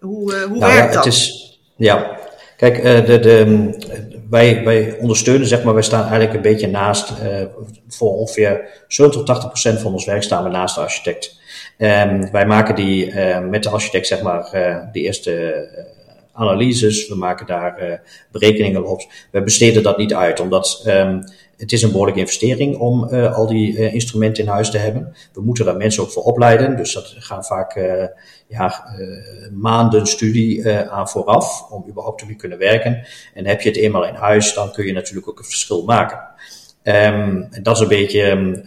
hoe, 0.00 0.32
hoe 0.48 0.58
nou, 0.58 0.72
werkt 0.72 0.94
ja, 0.94 0.94
dat? 0.94 1.04
Het 1.04 1.12
is, 1.12 1.53
ja, 1.76 2.18
kijk, 2.56 2.78
uh, 2.78 3.04
de, 3.06 3.20
de, 3.20 3.70
wij, 4.30 4.64
wij 4.64 4.96
ondersteunen, 4.98 5.46
zeg 5.46 5.62
maar, 5.62 5.74
wij 5.74 5.82
staan 5.82 6.00
eigenlijk 6.00 6.34
een 6.34 6.42
beetje 6.42 6.66
naast, 6.66 7.10
uh, 7.10 7.42
voor 7.88 8.16
ongeveer 8.16 8.84
70 8.88 9.20
tot 9.20 9.26
80 9.26 9.48
procent 9.48 9.80
van 9.80 9.92
ons 9.92 10.04
werk 10.04 10.22
staan 10.22 10.42
we 10.42 10.50
naast 10.50 10.74
de 10.74 10.80
architect. 10.80 11.40
Um, 11.78 12.30
wij 12.30 12.46
maken 12.46 12.74
die 12.74 13.06
uh, 13.06 13.38
met 13.38 13.62
de 13.62 13.68
architect, 13.68 14.06
zeg 14.06 14.22
maar, 14.22 14.50
de 14.92 15.00
eerste 15.00 15.92
analyses, 16.32 17.08
we 17.08 17.14
maken 17.14 17.46
daar 17.46 18.00
berekeningen 18.30 18.86
op. 18.86 19.02
We 19.30 19.42
besteden 19.42 19.82
dat 19.82 19.98
niet 19.98 20.14
uit, 20.14 20.40
omdat 20.40 20.84
um, 20.86 21.24
het 21.56 21.72
is 21.72 21.82
een 21.82 21.90
behoorlijke 21.90 22.20
investering 22.20 22.78
om 22.78 23.08
uh, 23.10 23.36
al 23.36 23.46
die 23.46 23.72
uh, 23.72 23.94
instrumenten 23.94 24.44
in 24.44 24.50
huis 24.50 24.70
te 24.70 24.78
hebben. 24.78 25.14
We 25.32 25.40
moeten 25.40 25.64
daar 25.64 25.76
mensen 25.76 26.02
ook 26.02 26.10
voor 26.10 26.22
opleiden, 26.22 26.76
dus 26.76 26.92
dat 26.92 27.14
gaan 27.18 27.44
vaak 27.44 27.76
uh, 27.76 28.04
ja, 28.46 28.84
maanden 29.52 30.06
studie 30.06 30.68
aan 30.68 31.08
vooraf 31.08 31.70
om 31.70 31.84
überhaupt 31.88 32.18
te 32.18 32.34
kunnen 32.34 32.58
werken. 32.58 33.06
En 33.34 33.46
heb 33.46 33.60
je 33.60 33.68
het 33.68 33.78
eenmaal 33.78 34.06
in 34.06 34.14
huis, 34.14 34.54
dan 34.54 34.72
kun 34.72 34.86
je 34.86 34.92
natuurlijk 34.92 35.28
ook 35.28 35.38
een 35.38 35.44
verschil 35.44 35.84
maken. 35.84 36.20
Um, 36.82 37.48
dat 37.62 37.76
is 37.76 37.82
een 37.82 37.88
beetje, 37.88 38.62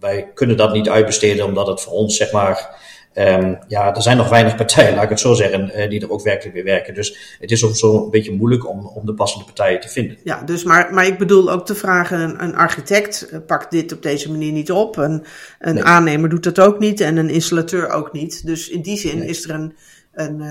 wij 0.00 0.30
kunnen 0.34 0.56
dat 0.56 0.72
niet 0.72 0.88
uitbesteden 0.88 1.44
omdat 1.44 1.66
het 1.66 1.80
voor 1.80 1.92
ons 1.92 2.16
zeg 2.16 2.32
maar 2.32 2.84
Ehm, 3.16 3.54
ja, 3.68 3.94
er 3.94 4.02
zijn 4.02 4.16
nog 4.16 4.28
weinig 4.28 4.56
partijen, 4.56 4.94
laat 4.94 5.02
ik 5.02 5.08
het 5.08 5.20
zo 5.20 5.34
zeggen, 5.34 5.88
die 5.88 6.00
er 6.00 6.10
ook 6.10 6.22
werkelijk 6.22 6.54
mee 6.54 6.64
werken. 6.64 6.94
Dus 6.94 7.36
het 7.40 7.50
is 7.50 7.64
ook 7.64 7.76
zo 7.76 8.04
een 8.04 8.10
beetje 8.10 8.32
moeilijk 8.32 8.68
om, 8.68 8.86
om 8.86 9.06
de 9.06 9.14
passende 9.14 9.44
partijen 9.44 9.80
te 9.80 9.88
vinden. 9.88 10.16
Ja, 10.24 10.42
dus 10.42 10.64
maar, 10.64 10.94
maar 10.94 11.06
ik 11.06 11.18
bedoel 11.18 11.50
ook 11.50 11.66
te 11.66 11.74
vragen, 11.74 12.20
een, 12.20 12.42
een 12.42 12.56
architect 12.56 13.30
pakt 13.46 13.70
dit 13.70 13.92
op 13.92 14.02
deze 14.02 14.30
manier 14.30 14.52
niet 14.52 14.72
op. 14.72 14.96
Een, 14.96 15.24
een 15.58 15.84
aannemer 15.84 16.28
doet 16.28 16.44
dat 16.44 16.60
ook 16.60 16.78
niet 16.78 17.00
en 17.00 17.16
een 17.16 17.30
installateur 17.30 17.88
ook 17.90 18.12
niet. 18.12 18.46
Dus 18.46 18.68
in 18.68 18.82
die 18.82 18.98
zin 18.98 19.22
is 19.22 19.44
er 19.48 19.54
een, 19.54 19.76
een, 20.12 20.42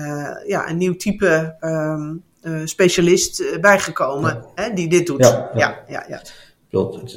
ja, 0.46 0.68
een 0.68 0.76
nieuw 0.76 0.96
type 0.96 1.56
ehm, 1.60 2.14
specialist 2.64 3.60
bijgekomen 3.60 4.44
hè, 4.54 4.72
die 4.74 4.88
dit 4.88 5.06
doet. 5.06 5.24
ja, 5.24 5.50
ja. 5.54 5.78
ja, 5.88 6.04
ja. 6.08 6.22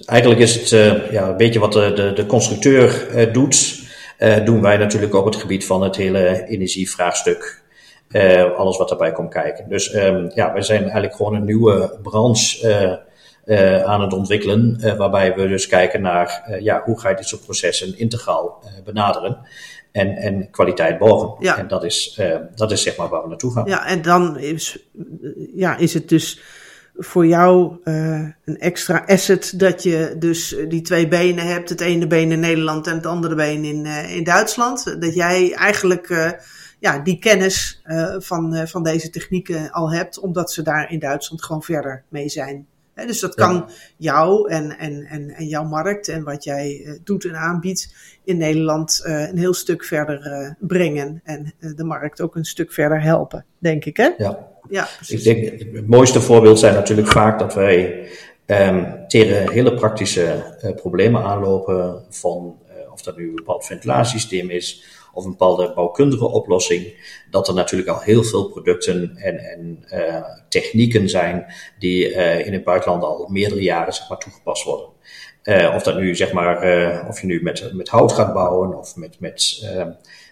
Eigenlijk 0.06 0.42
is 0.42 0.56
het 0.56 0.72
uh, 0.72 1.12
ja, 1.12 1.30
een 1.30 1.38
beetje 1.38 1.60
wat 1.60 1.74
de, 1.74 1.94
de, 1.96 2.14
de 2.14 2.26
constructeur 2.26 3.08
doet, 3.34 3.88
doen 4.46 4.62
wij 4.62 4.78
natuurlijk 4.78 5.16
op 5.16 5.26
het 5.26 5.36
gebied 5.36 5.66
van 5.66 5.84
het 5.84 5.96
hele 5.96 6.48
energievraagstuk. 6.48 7.62
alles 8.58 8.78
wat 8.78 8.90
daarbij 8.90 9.12
komt 9.12 9.34
kijken. 9.34 9.70
Dus 9.70 9.94
um, 9.94 10.32
ja, 10.34 10.54
wij 10.54 10.62
zijn 10.62 10.82
eigenlijk 10.82 11.16
gewoon 11.16 11.36
een 11.36 11.46
nieuwe 11.46 12.00
branche 12.02 13.08
aan 13.86 14.02
het 14.02 14.14
ontwikkelen, 14.14 14.82
waarbij 14.98 15.36
we 15.36 15.48
dus 15.48 15.68
kijken 15.68 16.02
naar 16.02 16.58
ja, 16.60 16.82
hoe 16.86 17.00
ga 17.00 17.10
je 17.10 17.16
dit 17.16 17.28
soort 17.28 17.44
processen 17.44 17.98
integraal 17.98 18.64
benaderen 18.84 19.38
en, 19.92 20.16
en 20.16 20.50
kwaliteit 20.52 20.98
borgen. 20.98 21.36
Ja. 21.40 21.58
En 21.58 21.68
dat 21.68 21.84
is, 21.84 22.22
dat 22.56 22.72
is 22.72 22.82
zeg 22.82 22.98
maar 22.98 23.10
waar 23.10 23.22
we 23.22 23.28
naartoe 23.28 23.52
gaan. 23.52 23.66
Ja, 23.66 23.86
en 23.86 24.02
dan 24.02 24.38
is, 24.38 24.80
ja, 25.56 25.78
is 25.78 25.94
het 25.94 26.10
dus 26.10 26.42
voor 27.00 27.28
jou 27.28 27.78
uh, 27.84 28.28
een 28.46 28.60
extra 28.60 29.04
asset 29.08 29.54
dat 29.56 29.84
je 29.84 30.16
dus 30.18 30.56
die 30.68 30.82
twee 30.82 31.08
benen 31.08 31.48
hebt. 31.48 31.70
Het 31.70 31.82
ene 31.82 32.08
been 32.08 32.32
in 32.32 32.40
Nederland 32.40 32.88
en 32.88 32.96
het 32.96 33.06
andere 33.06 33.36
been 33.36 33.64
in, 33.64 33.86
uh, 33.86 34.16
in 34.16 34.24
Duitsland. 34.24 35.02
Dat 35.02 35.14
jij 35.14 35.54
eigenlijk 35.54 36.10
uh, 36.10 36.32
ja, 36.80 37.00
die 37.00 37.20
kennis 37.20 37.84
van, 38.18 38.68
van 38.68 38.84
deze 38.84 39.10
technieken 39.10 39.72
al 39.72 39.92
hebt, 39.92 40.20
omdat 40.20 40.52
ze 40.52 40.62
daar 40.62 40.92
in 40.92 41.00
Duitsland 41.00 41.44
gewoon 41.44 41.64
verder 41.64 42.04
mee 42.10 42.30
zijn. 42.30 42.68
He, 42.94 43.06
dus 43.06 43.20
dat 43.20 43.36
kan 43.36 43.70
jou 43.98 44.50
en, 44.50 44.78
en, 44.78 45.06
en, 45.06 45.30
en 45.30 45.46
jouw 45.48 45.64
markt 45.64 46.08
en 46.08 46.24
wat 46.24 46.44
jij 46.44 47.00
doet 47.04 47.26
en 47.26 47.36
aanbiedt 47.36 47.94
in 48.24 48.38
Nederland 48.38 49.02
een 49.04 49.38
heel 49.38 49.54
stuk 49.54 49.84
verder 49.84 50.56
brengen. 50.60 51.22
En 51.24 51.54
de 51.60 51.84
markt 51.84 52.22
ook 52.22 52.36
een 52.36 52.46
stuk 52.46 52.72
verder 52.72 53.02
helpen, 53.02 53.46
denk 53.58 53.86
ik. 53.86 53.98
Hè? 53.98 54.10
Ja, 54.18 54.49
ja, 54.70 54.88
Ik 55.08 55.24
denk, 55.24 55.60
het 55.60 55.88
mooiste 55.88 56.22
voorbeeld 56.22 56.60
zijn 56.60 56.74
natuurlijk 56.74 57.08
vaak 57.08 57.40
dat 57.40 57.54
wij 57.54 58.08
um, 58.46 59.08
tegen 59.08 59.52
hele 59.52 59.74
praktische 59.74 60.56
uh, 60.64 60.76
problemen 60.76 61.24
aanlopen 61.24 62.06
van 62.10 62.58
uh, 62.68 62.92
of 62.92 63.02
dat 63.02 63.18
nu 63.18 63.28
een 63.28 63.36
bepaald 63.36 63.66
ventilatiesysteem 63.66 64.50
is 64.50 64.84
of 65.14 65.24
een 65.24 65.32
bepaalde 65.32 65.74
bouwkundige 65.74 66.28
oplossing, 66.28 66.94
dat 67.32 67.48
er 67.48 67.54
natuurlijk 67.54 67.90
al 67.90 68.00
heel 68.00 68.24
veel 68.24 68.50
producten 68.50 69.16
en, 69.18 69.38
en 69.38 69.86
uh, 69.94 70.24
technieken 70.50 71.10
zijn 71.10 71.46
die 71.80 72.14
in 72.44 72.54
het 72.54 72.64
buitenland 72.64 73.04
al 73.04 73.28
meerdere 73.30 73.62
jaren 73.62 73.94
zeg 73.94 74.10
maar, 74.10 74.18
toegepast 74.18 74.64
worden. 74.64 74.88
of 75.76 75.84
dat 75.84 75.98
nu 75.98 76.16
zeg 76.16 76.32
maar, 76.32 76.58
of 77.08 77.22
je 77.22 77.28
nu 77.28 77.42
met, 77.42 77.74
met 77.74 77.90
hout 77.90 78.12
gaat 78.12 78.34
bouwen 78.34 78.78
of 78.78 78.96
met, 78.96 79.20
met 79.20 79.68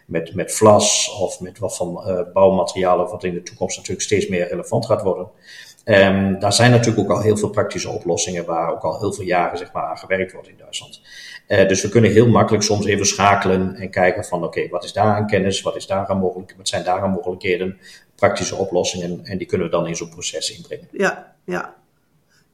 met, 0.08 0.36
met 0.36 0.54
vlas 0.54 1.17
of 1.20 1.39
met 1.39 1.60
wat 1.60 1.76
van 1.76 2.04
uh, 2.08 2.20
bouwmaterialen, 2.34 3.10
wat 3.10 3.24
in 3.24 3.34
de 3.34 3.43
toekomst 3.43 3.78
natuurlijk 3.78 4.06
steeds 4.06 4.28
meer 4.28 4.48
relevant 4.48 4.86
gaat 4.86 5.02
worden. 5.02 5.30
Um, 5.86 6.39
daar 6.39 6.54
zijn 6.54 6.72
natuurlijk 6.72 7.00
ook 7.00 7.17
al 7.17 7.22
heel 7.22 7.38
veel 7.38 7.50
praktische 7.50 7.89
oplossingen 7.89 8.46
waar 8.46 8.72
ook 8.72 8.82
al 8.82 9.00
heel 9.00 9.13
veel 9.13 9.26
jaren 9.26 9.58
zeg 9.58 9.72
maar, 9.72 9.84
aan 9.84 9.98
gewerkt 9.98 10.34
wordt 10.34 10.48
in 10.48 10.58
Duitsland. 10.58 11.02
Uh, 11.48 11.67
dus 11.67 11.82
we 11.82 11.89
kunnen 11.89 12.12
heel 12.12 12.28
makkelijk 12.28 12.63
soms 12.63 12.86
even 12.86 13.06
schakelen 13.06 13.76
en 13.76 13.89
kijken 13.89 14.26
van 14.26 14.43
oké, 14.43 14.70
wat 14.70 14.84
is 14.84 14.93
daar 14.93 15.15
aan 15.15 15.28
kennis, 15.28 15.62
wat, 15.62 15.76
is 15.76 15.88
daar 15.88 16.08
aan 16.08 16.17
mogelijk, 16.17 16.54
wat 16.58 16.67
zijn 16.67 16.84
daar 16.84 17.02
aan 17.02 17.12
mogelijkheden, 17.12 17.80
praktische 18.15 18.56
oplossingen 18.56 19.26
en 19.26 19.38
die 19.38 19.48
kunnen 19.48 19.67
we 19.67 19.74
dan 19.74 19.88
in 19.88 19.96
zo'n 19.96 20.10
proces 20.10 20.58
inbrengen. 20.58 20.88
Ja, 20.91 21.36
ja. 21.46 21.76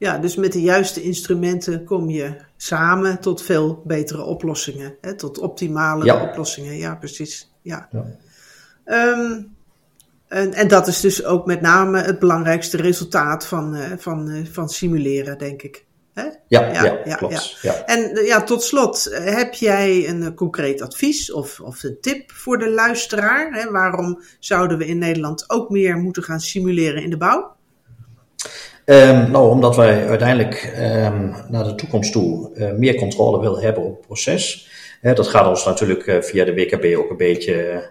Ja, 0.03 0.17
dus 0.17 0.35
met 0.35 0.53
de 0.53 0.61
juiste 0.61 1.01
instrumenten 1.01 1.83
kom 1.83 2.09
je 2.09 2.35
samen 2.57 3.19
tot 3.19 3.41
veel 3.41 3.81
betere 3.85 4.23
oplossingen. 4.23 4.95
Hè? 5.01 5.15
Tot 5.15 5.39
optimale 5.39 6.05
ja. 6.05 6.23
oplossingen. 6.23 6.77
Ja, 6.77 6.95
precies. 6.95 7.53
Ja. 7.61 7.89
ja. 7.91 8.05
Um, 8.85 9.55
en, 10.27 10.53
en, 10.53 10.67
dat 10.67 10.87
is 10.87 10.99
dus 10.99 11.25
ook 11.25 11.45
met 11.45 11.61
name 11.61 12.01
het 12.01 12.19
belangrijkste 12.19 12.77
resultaat 12.77 13.45
van, 13.45 13.75
uh, 13.75 13.85
van, 13.97 14.29
uh, 14.29 14.45
van 14.51 14.69
simuleren, 14.69 15.37
denk 15.37 15.61
ik. 15.61 15.85
Hè? 16.13 16.23
Ja, 16.47 16.71
ja, 16.71 16.99
ja, 17.05 17.15
klopt. 17.15 17.57
Ja. 17.61 17.85
En 17.85 18.17
uh, 18.17 18.27
ja, 18.27 18.43
tot 18.43 18.63
slot, 18.63 19.09
heb 19.11 19.53
jij 19.53 20.09
een 20.09 20.35
concreet 20.35 20.81
advies 20.81 21.31
of, 21.31 21.59
of 21.59 21.83
een 21.83 21.97
tip 22.01 22.31
voor 22.31 22.57
de 22.57 22.69
luisteraar? 22.69 23.53
Hè? 23.53 23.71
Waarom 23.71 24.21
zouden 24.39 24.77
we 24.77 24.85
in 24.85 24.97
Nederland 24.97 25.49
ook 25.49 25.69
meer 25.69 25.97
moeten 25.97 26.23
gaan 26.23 26.39
simuleren 26.39 27.03
in 27.03 27.09
de 27.09 27.17
bouw? 27.17 27.55
Um, 28.85 29.31
nou, 29.31 29.49
omdat 29.49 29.75
wij 29.75 30.07
uiteindelijk 30.07 30.73
um, 30.77 31.35
naar 31.47 31.63
de 31.63 31.75
toekomst 31.75 32.11
toe 32.11 32.51
uh, 32.55 32.71
meer 32.71 32.95
controle 32.95 33.39
willen 33.39 33.61
hebben 33.61 33.83
op 33.83 33.97
het 33.97 34.05
proces. 34.05 34.71
Dat 35.01 35.27
gaat 35.27 35.47
ons 35.47 35.65
natuurlijk 35.65 36.07
uh, 36.07 36.21
via 36.21 36.45
de 36.45 36.53
WKB 36.53 36.97
ook 36.97 37.09
een 37.09 37.17
beetje 37.17 37.83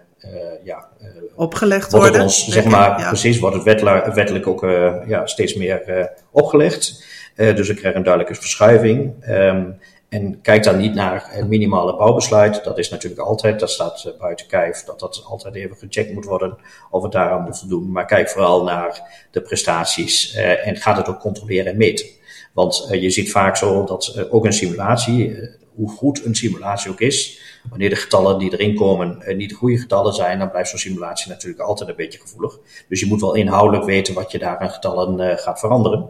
ja, 0.63 0.87
opgelegd 1.35 1.91
wordt 1.91 2.05
worden. 2.05 2.21
Ons, 2.21 2.47
zeg 2.47 2.63
maar, 2.63 2.99
ja. 2.99 3.07
precies, 3.07 3.39
wordt 3.39 3.55
het 3.55 3.65
wettelijk, 3.65 4.13
wettelijk 4.13 4.47
ook 4.47 4.61
ja, 5.07 5.25
steeds 5.25 5.53
meer 5.53 6.09
opgelegd. 6.31 7.03
dus 7.35 7.67
we 7.67 7.73
krijgen 7.73 7.95
een 7.95 8.05
duidelijke 8.05 8.41
verschuiving. 8.41 9.13
Um, 9.29 9.79
en 10.13 10.41
kijk 10.41 10.63
dan 10.63 10.77
niet 10.77 10.93
naar 10.93 11.25
het 11.29 11.47
minimale 11.47 11.95
bouwbesluit. 11.95 12.63
Dat 12.63 12.77
is 12.77 12.89
natuurlijk 12.89 13.21
altijd, 13.21 13.59
dat 13.59 13.69
staat 13.69 14.03
eh, 14.05 14.19
buiten 14.19 14.47
kijf, 14.47 14.83
dat 14.83 14.99
dat 14.99 15.23
altijd 15.27 15.55
even 15.55 15.77
gecheckt 15.77 16.13
moet 16.13 16.25
worden 16.25 16.57
of 16.89 17.03
het 17.03 17.11
daaraan 17.11 17.43
moet 17.43 17.59
voldoen. 17.59 17.91
Maar 17.91 18.05
kijk 18.05 18.29
vooral 18.29 18.63
naar 18.63 19.01
de 19.31 19.41
prestaties 19.41 20.35
uh, 20.35 20.67
en 20.67 20.75
gaat 20.75 20.97
het 20.97 21.07
ook 21.07 21.19
controleren 21.19 21.71
en 21.71 21.77
meten. 21.77 22.05
Want 22.53 22.87
uh, 22.91 23.01
je 23.01 23.09
ziet 23.09 23.31
vaak 23.31 23.57
zo 23.57 23.85
dat 23.85 24.29
ook 24.29 24.45
een 24.45 24.53
simulatie, 24.53 25.37
hoe 25.75 25.89
goed 25.89 26.25
een 26.25 26.35
simulatie 26.35 26.91
ook 26.91 27.01
is, 27.01 27.41
wanneer 27.69 27.89
de 27.89 27.95
getallen 27.95 28.39
die 28.39 28.51
erin 28.51 28.75
komen 28.75 29.23
niet 29.37 29.49
de 29.49 29.55
goede 29.55 29.77
getallen 29.77 30.13
zijn, 30.13 30.39
dan 30.39 30.49
blijft 30.49 30.69
zo'n 30.69 30.79
simulatie 30.79 31.29
natuurlijk 31.29 31.61
altijd 31.63 31.89
een 31.89 31.95
beetje 31.95 32.19
gevoelig. 32.19 32.59
Dus 32.89 32.99
je 32.99 33.05
moet 33.05 33.21
wel 33.21 33.35
inhoudelijk 33.35 33.85
weten 33.85 34.13
wat 34.13 34.31
je 34.31 34.39
daar 34.39 34.57
aan 34.57 34.69
getallen 34.69 35.37
gaat 35.37 35.59
veranderen. 35.59 36.09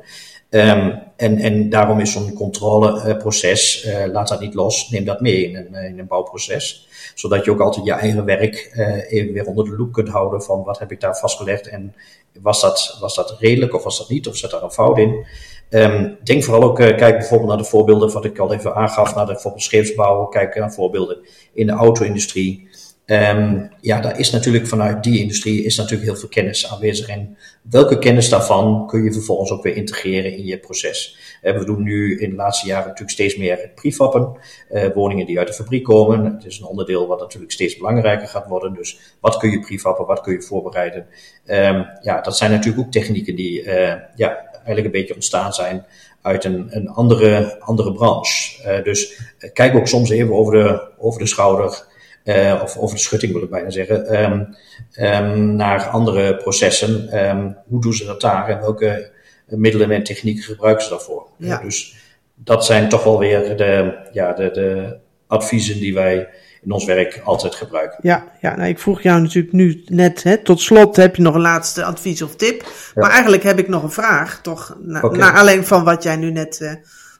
Um, 0.55 1.01
en, 1.15 1.37
en 1.37 1.69
daarom 1.69 1.99
is 1.99 2.11
zo'n 2.11 2.33
controleproces, 2.33 3.85
uh, 3.85 4.05
laat 4.11 4.27
dat 4.27 4.39
niet 4.39 4.53
los, 4.53 4.89
neem 4.89 5.05
dat 5.05 5.21
mee 5.21 5.43
in 5.43 5.55
een, 5.55 5.73
in 5.73 5.99
een 5.99 6.07
bouwproces. 6.07 6.87
Zodat 7.15 7.45
je 7.45 7.51
ook 7.51 7.59
altijd 7.59 7.85
je 7.85 7.91
eigen 7.91 8.25
werk 8.25 8.71
uh, 8.75 9.11
even 9.11 9.33
weer 9.33 9.45
onder 9.45 9.65
de 9.65 9.75
loep 9.75 9.93
kunt 9.93 10.09
houden 10.09 10.41
van 10.41 10.63
wat 10.63 10.79
heb 10.79 10.91
ik 10.91 10.99
daar 10.99 11.17
vastgelegd 11.17 11.67
en 11.67 11.95
was 12.41 12.61
dat, 12.61 12.97
was 12.99 13.15
dat 13.15 13.35
redelijk 13.39 13.73
of 13.73 13.83
was 13.83 13.97
dat 13.97 14.09
niet, 14.09 14.27
of 14.27 14.35
zit 14.35 14.51
daar 14.51 14.63
een 14.63 14.71
fout 14.71 14.97
in. 14.97 15.25
Um, 15.69 16.17
denk 16.23 16.43
vooral 16.43 16.63
ook, 16.63 16.75
kijk 16.75 17.17
bijvoorbeeld 17.17 17.49
naar 17.49 17.57
de 17.57 17.63
voorbeelden 17.63 18.13
wat 18.13 18.25
ik 18.25 18.39
al 18.39 18.53
even 18.53 18.75
aangaf, 18.75 19.15
naar 19.15 19.25
de 19.25 19.31
bijvoorbeeld 19.31 19.63
scheepsbouw, 19.63 20.25
kijk 20.25 20.55
naar 20.55 20.73
voorbeelden 20.73 21.17
in 21.53 21.67
de 21.67 21.73
auto-industrie. 21.73 22.67
Um, 23.05 23.69
ja, 23.81 23.99
daar 23.99 24.19
is 24.19 24.31
natuurlijk 24.31 24.67
vanuit 24.67 25.03
die 25.03 25.19
industrie 25.19 25.63
is 25.63 25.77
natuurlijk 25.77 26.03
heel 26.03 26.19
veel 26.19 26.29
kennis 26.29 26.71
aanwezig. 26.71 27.07
En 27.07 27.37
welke 27.61 27.99
kennis 27.99 28.29
daarvan 28.29 28.87
kun 28.87 29.03
je 29.03 29.13
vervolgens 29.13 29.51
ook 29.51 29.63
weer 29.63 29.75
integreren 29.75 30.37
in 30.37 30.45
je 30.45 30.57
proces? 30.57 31.17
Uh, 31.41 31.57
we 31.57 31.65
doen 31.65 31.83
nu 31.83 32.19
in 32.19 32.29
de 32.29 32.35
laatste 32.35 32.67
jaren 32.67 32.83
natuurlijk 32.83 33.11
steeds 33.11 33.37
meer 33.37 33.71
prefappen, 33.75 34.37
uh, 34.71 34.85
woningen 34.93 35.25
die 35.25 35.37
uit 35.37 35.47
de 35.47 35.53
fabriek 35.53 35.83
komen. 35.83 36.25
Het 36.25 36.45
is 36.45 36.59
een 36.59 36.65
onderdeel 36.65 37.07
wat 37.07 37.19
natuurlijk 37.19 37.51
steeds 37.51 37.77
belangrijker 37.77 38.27
gaat 38.27 38.47
worden. 38.47 38.73
Dus 38.73 38.99
wat 39.19 39.37
kun 39.37 39.49
je 39.49 39.59
prefappen, 39.59 40.05
wat 40.05 40.21
kun 40.21 40.33
je 40.33 40.41
voorbereiden? 40.41 41.05
Um, 41.45 41.85
ja, 42.01 42.21
dat 42.21 42.37
zijn 42.37 42.51
natuurlijk 42.51 42.85
ook 42.85 42.91
technieken 42.91 43.35
die 43.35 43.63
uh, 43.63 43.93
ja, 44.15 44.49
eigenlijk 44.51 44.85
een 44.85 44.91
beetje 44.91 45.13
ontstaan 45.13 45.53
zijn 45.53 45.85
uit 46.21 46.43
een, 46.43 46.67
een 46.69 46.89
andere, 46.89 47.59
andere 47.59 47.93
branche. 47.93 48.81
dus 48.83 49.21
kijk 49.53 49.75
ook 49.75 49.87
soms 49.87 50.09
even 50.09 50.33
over 50.33 50.53
de, 50.53 50.91
over 50.97 51.19
de 51.19 51.27
schouder. 51.27 51.91
Uh, 52.23 52.59
of 52.63 52.77
over 52.77 52.95
de 52.95 53.01
schutting 53.01 53.33
wil 53.33 53.43
ik 53.43 53.49
bijna 53.49 53.69
zeggen, 53.69 54.23
um, 54.23 54.55
um, 54.99 55.55
naar 55.55 55.88
andere 55.88 56.36
processen. 56.36 57.19
Um, 57.29 57.57
hoe 57.67 57.81
doen 57.81 57.93
ze 57.93 58.05
dat 58.05 58.21
daar 58.21 58.49
en 58.49 58.59
welke 58.59 59.12
middelen 59.45 59.91
en 59.91 60.03
technieken 60.03 60.43
gebruiken 60.43 60.83
ze 60.83 60.89
daarvoor? 60.89 61.27
Ja. 61.38 61.57
Uh, 61.57 61.63
dus 61.63 61.95
dat 62.36 62.65
zijn 62.65 62.89
toch 62.89 63.03
wel 63.03 63.19
weer 63.19 63.57
de, 63.57 63.97
ja, 64.12 64.33
de, 64.33 64.51
de 64.51 64.97
adviezen 65.27 65.79
die 65.79 65.93
wij 65.93 66.29
in 66.62 66.71
ons 66.71 66.86
werk 66.86 67.21
altijd 67.23 67.55
gebruiken. 67.55 67.99
Ja, 68.01 68.27
ja 68.41 68.55
nou, 68.55 68.69
ik 68.69 68.79
vroeg 68.79 69.01
jou 69.01 69.21
natuurlijk 69.21 69.53
nu 69.53 69.83
net, 69.86 70.23
hè, 70.23 70.38
tot 70.38 70.62
slot 70.62 70.95
heb 70.95 71.15
je 71.15 71.21
nog 71.21 71.36
een 71.36 71.41
laatste 71.41 71.83
advies 71.83 72.21
of 72.21 72.36
tip. 72.36 72.62
Ja. 72.62 72.69
Maar 72.93 73.12
eigenlijk 73.12 73.43
heb 73.43 73.59
ik 73.59 73.67
nog 73.67 73.83
een 73.83 73.91
vraag, 73.91 74.41
toch, 74.41 74.77
na, 74.79 75.01
okay. 75.01 75.29
alleen 75.29 75.65
van 75.65 75.83
wat 75.83 76.03
jij 76.03 76.15
nu 76.15 76.31
net 76.31 76.59
uh, 76.62 76.73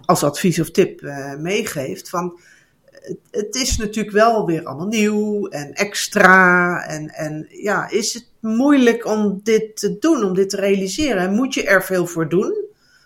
als 0.06 0.24
advies 0.24 0.60
of 0.60 0.72
tip 0.72 1.02
meegeeft. 1.38 2.10
Van, 2.10 2.40
het 3.32 3.56
is 3.56 3.78
natuurlijk 3.78 4.16
wel 4.16 4.46
weer 4.46 4.66
allemaal 4.66 4.88
nieuw 4.88 5.48
en 5.48 5.74
extra. 5.74 6.86
En, 6.88 7.10
en 7.10 7.48
ja, 7.50 7.90
is 7.90 8.14
het 8.14 8.28
moeilijk 8.40 9.06
om 9.06 9.40
dit 9.44 9.76
te 9.76 9.98
doen, 10.00 10.24
om 10.24 10.34
dit 10.34 10.50
te 10.50 10.56
realiseren? 10.56 11.34
Moet 11.34 11.54
je 11.54 11.64
er 11.64 11.84
veel 11.84 12.06
voor 12.06 12.30
doen? 12.30 12.56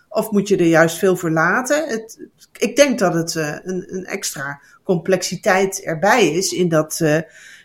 Of 0.08 0.30
moet 0.30 0.48
je 0.48 0.56
er 0.56 0.66
juist 0.66 0.98
veel 0.98 1.16
voor 1.16 1.30
laten? 1.30 1.88
Het, 1.88 2.28
ik 2.58 2.76
denk 2.76 2.98
dat 2.98 3.14
het 3.14 3.34
uh, 3.34 3.56
een, 3.62 3.86
een, 3.88 4.04
extra 4.04 4.60
complexiteit 4.82 5.82
erbij 5.82 6.28
is 6.28 6.52
in 6.52 6.68
dat 6.68 6.98
uh, 7.02 7.18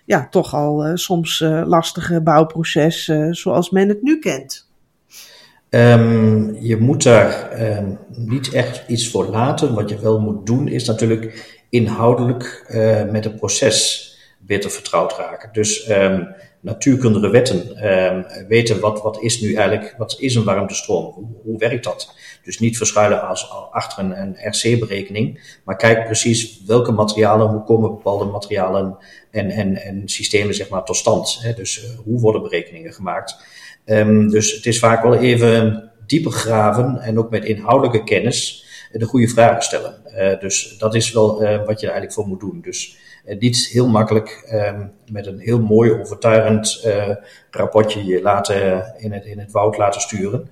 ja, 0.05 0.27
toch 0.29 0.53
al 0.53 0.97
soms 0.97 1.39
lastige 1.65 2.21
bouwproces 2.21 3.11
zoals 3.31 3.69
men 3.69 3.87
het 3.89 4.01
nu 4.01 4.19
kent? 4.19 4.71
Um, 5.75 6.55
je 6.59 6.77
moet 6.77 7.03
daar 7.03 7.61
um, 7.77 7.97
niet 8.07 8.53
echt 8.53 8.83
iets 8.87 9.09
voor 9.09 9.25
laten. 9.25 9.73
Wat 9.73 9.89
je 9.89 9.99
wel 9.99 10.19
moet 10.19 10.45
doen 10.45 10.67
is 10.67 10.85
natuurlijk 10.85 11.62
inhoudelijk 11.73 12.65
uh, 12.69 13.03
met 13.11 13.23
het 13.23 13.35
proces 13.35 14.07
beter 14.39 14.71
vertrouwd 14.71 15.17
raken. 15.17 15.49
Dus 15.51 15.89
um, 15.89 16.27
natuurkundige 16.59 17.29
wetten 17.29 17.77
weten 18.47 18.79
wat, 18.79 19.01
wat 19.01 19.21
is 19.21 19.41
nu 19.41 19.53
eigenlijk, 19.53 19.95
wat 19.97 20.15
is 20.19 20.35
een 20.35 20.43
warmtestroom? 20.43 21.13
Hoe, 21.13 21.27
hoe 21.43 21.57
werkt 21.57 21.83
dat? 21.83 22.15
Dus 22.43 22.59
niet 22.59 22.77
verschuilen 22.77 23.27
als, 23.27 23.51
achter 23.71 23.99
een, 24.03 24.21
een 24.21 24.35
RC-berekening, 24.49 25.57
maar 25.65 25.75
kijk 25.75 26.05
precies 26.05 26.61
welke 26.65 26.91
materialen, 26.91 27.47
hoe 27.47 27.63
komen 27.63 27.89
bepaalde 27.89 28.25
materialen 28.25 28.97
en, 29.31 29.49
en, 29.49 29.75
en 29.81 30.01
systemen 30.05 30.55
zeg 30.55 30.69
maar 30.69 30.83
tot 30.83 30.97
stand. 30.97 31.39
Hè? 31.41 31.53
Dus 31.53 31.83
uh, 31.83 31.89
hoe 32.03 32.19
worden 32.19 32.41
berekeningen 32.41 32.93
gemaakt? 32.93 33.37
Um, 33.85 34.29
dus 34.29 34.55
het 34.55 34.65
is 34.65 34.79
vaak 34.79 35.03
wel 35.03 35.15
even 35.15 35.91
dieper 36.05 36.31
graven 36.31 36.97
en 36.99 37.17
ook 37.17 37.29
met 37.29 37.45
inhoudelijke 37.45 38.03
kennis 38.03 38.65
de 38.91 39.05
goede 39.05 39.27
vragen 39.27 39.61
stellen. 39.61 40.02
Uh, 40.17 40.39
dus 40.39 40.77
dat 40.77 40.95
is 40.95 41.11
wel 41.11 41.43
uh, 41.43 41.65
wat 41.65 41.79
je 41.79 41.87
er 41.87 41.93
eigenlijk 41.93 42.13
voor 42.13 42.27
moet 42.27 42.39
doen. 42.39 42.61
Dus 42.61 42.97
niet 43.39 43.67
heel 43.67 43.87
makkelijk 43.87 44.49
um, 44.53 44.91
met 45.11 45.27
een 45.27 45.39
heel 45.39 45.59
mooi 45.59 45.91
overtuigend 45.91 46.87
rapportje 47.51 48.05
je 48.05 48.21
laten, 48.21 48.93
in, 48.97 49.11
het, 49.11 49.25
in 49.25 49.39
het 49.39 49.51
woud 49.51 49.77
laten 49.77 50.01
sturen. 50.01 50.49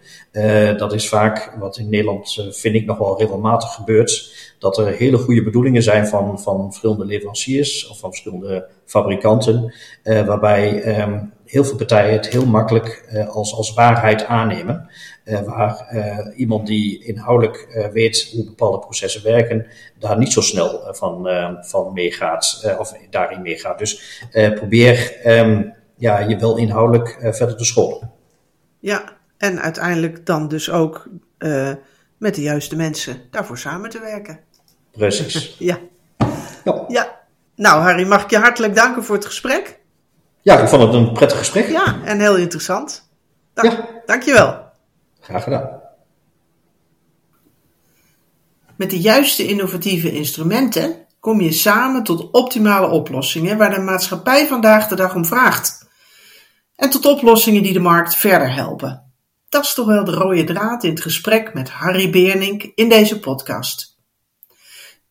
dat 0.77 0.93
is 0.93 1.09
vaak 1.09 1.55
wat 1.59 1.77
in 1.77 1.89
Nederland 1.89 2.49
vind 2.51 2.75
ik 2.75 2.85
nog 2.85 2.97
wel 2.97 3.19
regelmatig 3.19 3.73
gebeurt. 3.73 4.35
Dat 4.59 4.77
er 4.77 4.87
hele 4.87 5.17
goede 5.17 5.43
bedoelingen 5.43 5.83
zijn 5.83 6.07
van, 6.07 6.41
van 6.41 6.65
verschillende 6.67 7.05
leveranciers 7.05 7.87
of 7.87 7.99
van 7.99 8.09
verschillende 8.09 8.67
fabrikanten. 8.85 9.73
waarbij 10.03 10.99
um, 11.01 11.31
heel 11.51 11.63
veel 11.63 11.75
partijen 11.75 12.13
het 12.13 12.27
heel 12.27 12.45
makkelijk 12.45 13.09
uh, 13.13 13.29
als, 13.29 13.53
als 13.53 13.73
waarheid 13.73 14.25
aannemen. 14.25 14.89
Uh, 15.25 15.41
waar 15.41 15.87
uh, 15.93 16.39
iemand 16.39 16.67
die 16.67 17.03
inhoudelijk 17.03 17.89
weet 17.93 18.29
hoe 18.33 18.45
bepaalde 18.45 18.79
processen 18.79 19.23
werken, 19.23 19.67
daar 19.99 20.17
niet 20.17 20.31
zo 20.31 20.41
snel 20.41 20.93
van, 20.93 21.27
van 21.61 21.93
meegaat 21.93 22.75
of 22.79 22.93
daarin 23.09 23.41
meegaat. 23.41 23.79
Dus 23.79 24.23
probeer 24.55 25.19
um, 25.25 25.73
ja, 25.97 26.19
je 26.19 26.37
wel 26.37 26.57
inhoudelijk 26.57 27.17
verder 27.21 27.57
te 27.57 27.65
scholen. 27.65 28.11
Ja, 28.79 29.03
en 29.37 29.61
uiteindelijk 29.61 30.25
dan 30.25 30.47
dus 30.47 30.69
ook 30.69 31.09
met 32.17 32.35
de 32.35 32.41
juiste 32.41 32.75
mensen 32.75 33.21
daarvoor 33.31 33.57
samen 33.57 33.89
te 33.89 33.99
werken. 33.99 34.39
Precies. 34.91 35.55
ja. 35.59 35.79
ja. 36.63 36.85
ja. 36.87 37.19
Nou, 37.55 37.81
Harry, 37.81 38.07
mag 38.07 38.23
ik 38.23 38.29
je 38.29 38.37
hartelijk 38.37 38.75
danken 38.75 39.03
voor 39.03 39.15
het 39.15 39.25
gesprek. 39.25 39.79
Ja, 40.41 40.59
ik 40.59 40.67
vond 40.67 40.81
het 40.81 40.93
een 40.93 41.11
prettig 41.11 41.37
gesprek. 41.37 41.69
Ja, 41.69 42.03
en 42.03 42.19
heel 42.19 42.37
interessant. 42.37 43.09
Dank, 43.53 43.71
ja. 43.71 43.87
Dankjewel. 44.05 44.63
Graag 45.19 45.43
gedaan. 45.43 45.79
Met 48.75 48.89
de 48.89 48.99
juiste 48.99 49.47
innovatieve 49.47 50.11
instrumenten 50.11 51.05
kom 51.19 51.41
je 51.41 51.51
samen 51.51 52.03
tot 52.03 52.31
optimale 52.31 52.87
oplossingen 52.87 53.57
waar 53.57 53.73
de 53.73 53.81
maatschappij 53.81 54.47
vandaag 54.47 54.87
de 54.87 54.95
dag 54.95 55.15
om 55.15 55.25
vraagt. 55.25 55.89
En 56.75 56.89
tot 56.89 57.05
oplossingen 57.05 57.63
die 57.63 57.73
de 57.73 57.79
markt 57.79 58.15
verder 58.15 58.53
helpen. 58.53 59.13
Dat 59.49 59.63
is 59.63 59.73
toch 59.73 59.85
wel 59.85 60.03
de 60.03 60.11
rode 60.11 60.43
draad 60.43 60.83
in 60.83 60.89
het 60.89 61.01
gesprek 61.01 61.53
met 61.53 61.69
Harry 61.69 62.09
Beernink 62.09 62.63
in 62.75 62.89
deze 62.89 63.19
podcast. 63.19 63.99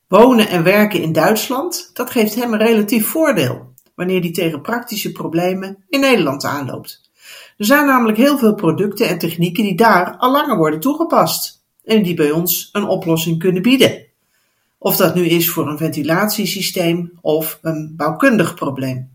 Wonen 0.09 0.49
en 0.49 0.63
werken 0.63 1.03
in 1.03 1.13
Duitsland, 1.13 1.91
dat 1.93 2.11
geeft 2.11 2.35
hem 2.35 2.53
een 2.53 2.59
relatief 2.59 3.07
voordeel 3.07 3.70
wanneer 3.95 4.23
die 4.23 4.31
tegen 4.31 4.61
praktische 4.61 5.13
problemen 5.13 5.85
in 5.89 6.01
Nederland 6.01 6.45
aanloopt. 6.45 7.11
Er 7.57 7.65
zijn 7.65 7.87
namelijk 7.87 8.19
heel 8.19 8.39
veel 8.39 8.55
producten 8.55 9.09
en 9.09 9.19
technieken 9.19 9.63
die 9.63 9.77
daar 9.77 10.17
al 10.17 10.33
langer 10.33 10.57
worden 10.57 10.81
toegepast 10.81 11.65
en 11.85 12.03
die 12.03 12.15
bij 12.15 12.31
ons 12.31 12.69
een 12.73 12.85
oplossing 12.85 13.39
kunnen 13.39 13.63
bieden. 13.63 14.07
Of 14.79 14.97
dat 14.97 15.15
nu 15.15 15.27
is 15.27 15.51
voor 15.51 15.69
een 15.69 15.79
ventilatiesysteem 15.79 17.19
of 17.21 17.59
een 17.63 17.95
bouwkundig 17.97 18.55
probleem. 18.55 19.11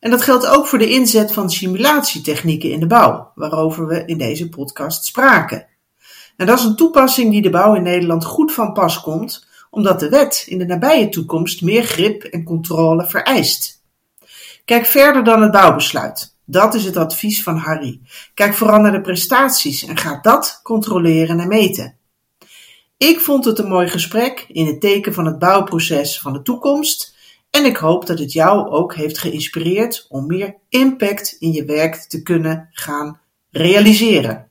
En 0.00 0.10
dat 0.10 0.22
geldt 0.22 0.46
ook 0.46 0.66
voor 0.66 0.78
de 0.78 0.90
inzet 0.90 1.32
van 1.32 1.50
simulatietechnieken 1.50 2.70
in 2.70 2.80
de 2.80 2.86
bouw, 2.86 3.32
waarover 3.34 3.86
we 3.86 4.02
in 4.06 4.18
deze 4.18 4.48
podcast 4.48 5.04
spraken. 5.04 5.66
En 6.36 6.46
dat 6.46 6.58
is 6.58 6.64
een 6.64 6.76
toepassing 6.76 7.30
die 7.30 7.42
de 7.42 7.50
bouw 7.50 7.74
in 7.74 7.82
Nederland 7.82 8.24
goed 8.24 8.52
van 8.52 8.72
pas 8.72 9.00
komt, 9.00 9.46
omdat 9.72 10.00
de 10.00 10.08
wet 10.08 10.44
in 10.48 10.58
de 10.58 10.66
nabije 10.66 11.08
toekomst 11.08 11.62
meer 11.62 11.82
grip 11.82 12.22
en 12.22 12.44
controle 12.44 13.06
vereist. 13.06 13.82
Kijk 14.64 14.86
verder 14.86 15.24
dan 15.24 15.42
het 15.42 15.50
bouwbesluit. 15.50 16.36
Dat 16.44 16.74
is 16.74 16.84
het 16.84 16.96
advies 16.96 17.42
van 17.42 17.56
Harry. 17.56 18.00
Kijk 18.34 18.54
vooral 18.54 18.80
naar 18.80 18.92
de 18.92 19.00
prestaties 19.00 19.84
en 19.84 19.96
ga 19.96 20.18
dat 20.22 20.60
controleren 20.62 21.40
en 21.40 21.48
meten. 21.48 21.96
Ik 22.96 23.20
vond 23.20 23.44
het 23.44 23.58
een 23.58 23.68
mooi 23.68 23.88
gesprek 23.88 24.44
in 24.48 24.66
het 24.66 24.80
teken 24.80 25.14
van 25.14 25.26
het 25.26 25.38
bouwproces 25.38 26.20
van 26.20 26.32
de 26.32 26.42
toekomst 26.42 27.14
en 27.50 27.64
ik 27.64 27.76
hoop 27.76 28.06
dat 28.06 28.18
het 28.18 28.32
jou 28.32 28.68
ook 28.68 28.94
heeft 28.94 29.18
geïnspireerd 29.18 30.06
om 30.08 30.26
meer 30.26 30.54
impact 30.68 31.36
in 31.38 31.52
je 31.52 31.64
werk 31.64 31.94
te 31.94 32.22
kunnen 32.22 32.68
gaan 32.72 33.20
realiseren. 33.50 34.50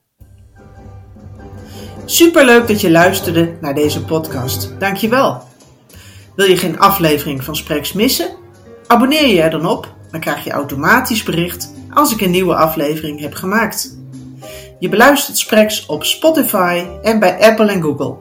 Superleuk 2.04 2.68
dat 2.68 2.80
je 2.80 2.90
luisterde 2.90 3.56
naar 3.60 3.74
deze 3.74 4.04
podcast. 4.04 4.74
Dankjewel. 4.78 5.42
Wil 6.36 6.46
je 6.46 6.56
geen 6.56 6.78
aflevering 6.78 7.44
van 7.44 7.56
Spreks 7.56 7.92
missen? 7.92 8.28
Abonneer 8.86 9.26
je 9.26 9.42
er 9.42 9.50
dan 9.50 9.66
op, 9.66 9.94
dan 10.10 10.20
krijg 10.20 10.44
je 10.44 10.50
automatisch 10.50 11.22
bericht 11.22 11.72
als 11.90 12.12
ik 12.12 12.20
een 12.20 12.30
nieuwe 12.30 12.54
aflevering 12.54 13.20
heb 13.20 13.34
gemaakt. 13.34 13.96
Je 14.78 14.88
beluistert 14.88 15.38
Spreks 15.38 15.86
op 15.86 16.04
Spotify 16.04 16.84
en 17.02 17.18
bij 17.18 17.40
Apple 17.40 17.70
en 17.70 17.82
Google. 17.82 18.16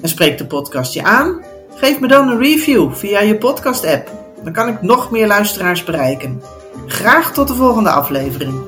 En 0.00 0.08
spreekt 0.08 0.38
de 0.38 0.46
podcast 0.46 0.94
je 0.94 1.02
aan? 1.02 1.42
Geef 1.74 2.00
me 2.00 2.08
dan 2.08 2.28
een 2.28 2.38
review 2.38 2.92
via 2.94 3.20
je 3.20 3.38
podcast-app. 3.38 4.10
Dan 4.44 4.52
kan 4.52 4.68
ik 4.68 4.82
nog 4.82 5.10
meer 5.10 5.26
luisteraars 5.26 5.84
bereiken. 5.84 6.42
Graag 6.86 7.32
tot 7.32 7.48
de 7.48 7.54
volgende 7.54 7.90
aflevering. 7.90 8.60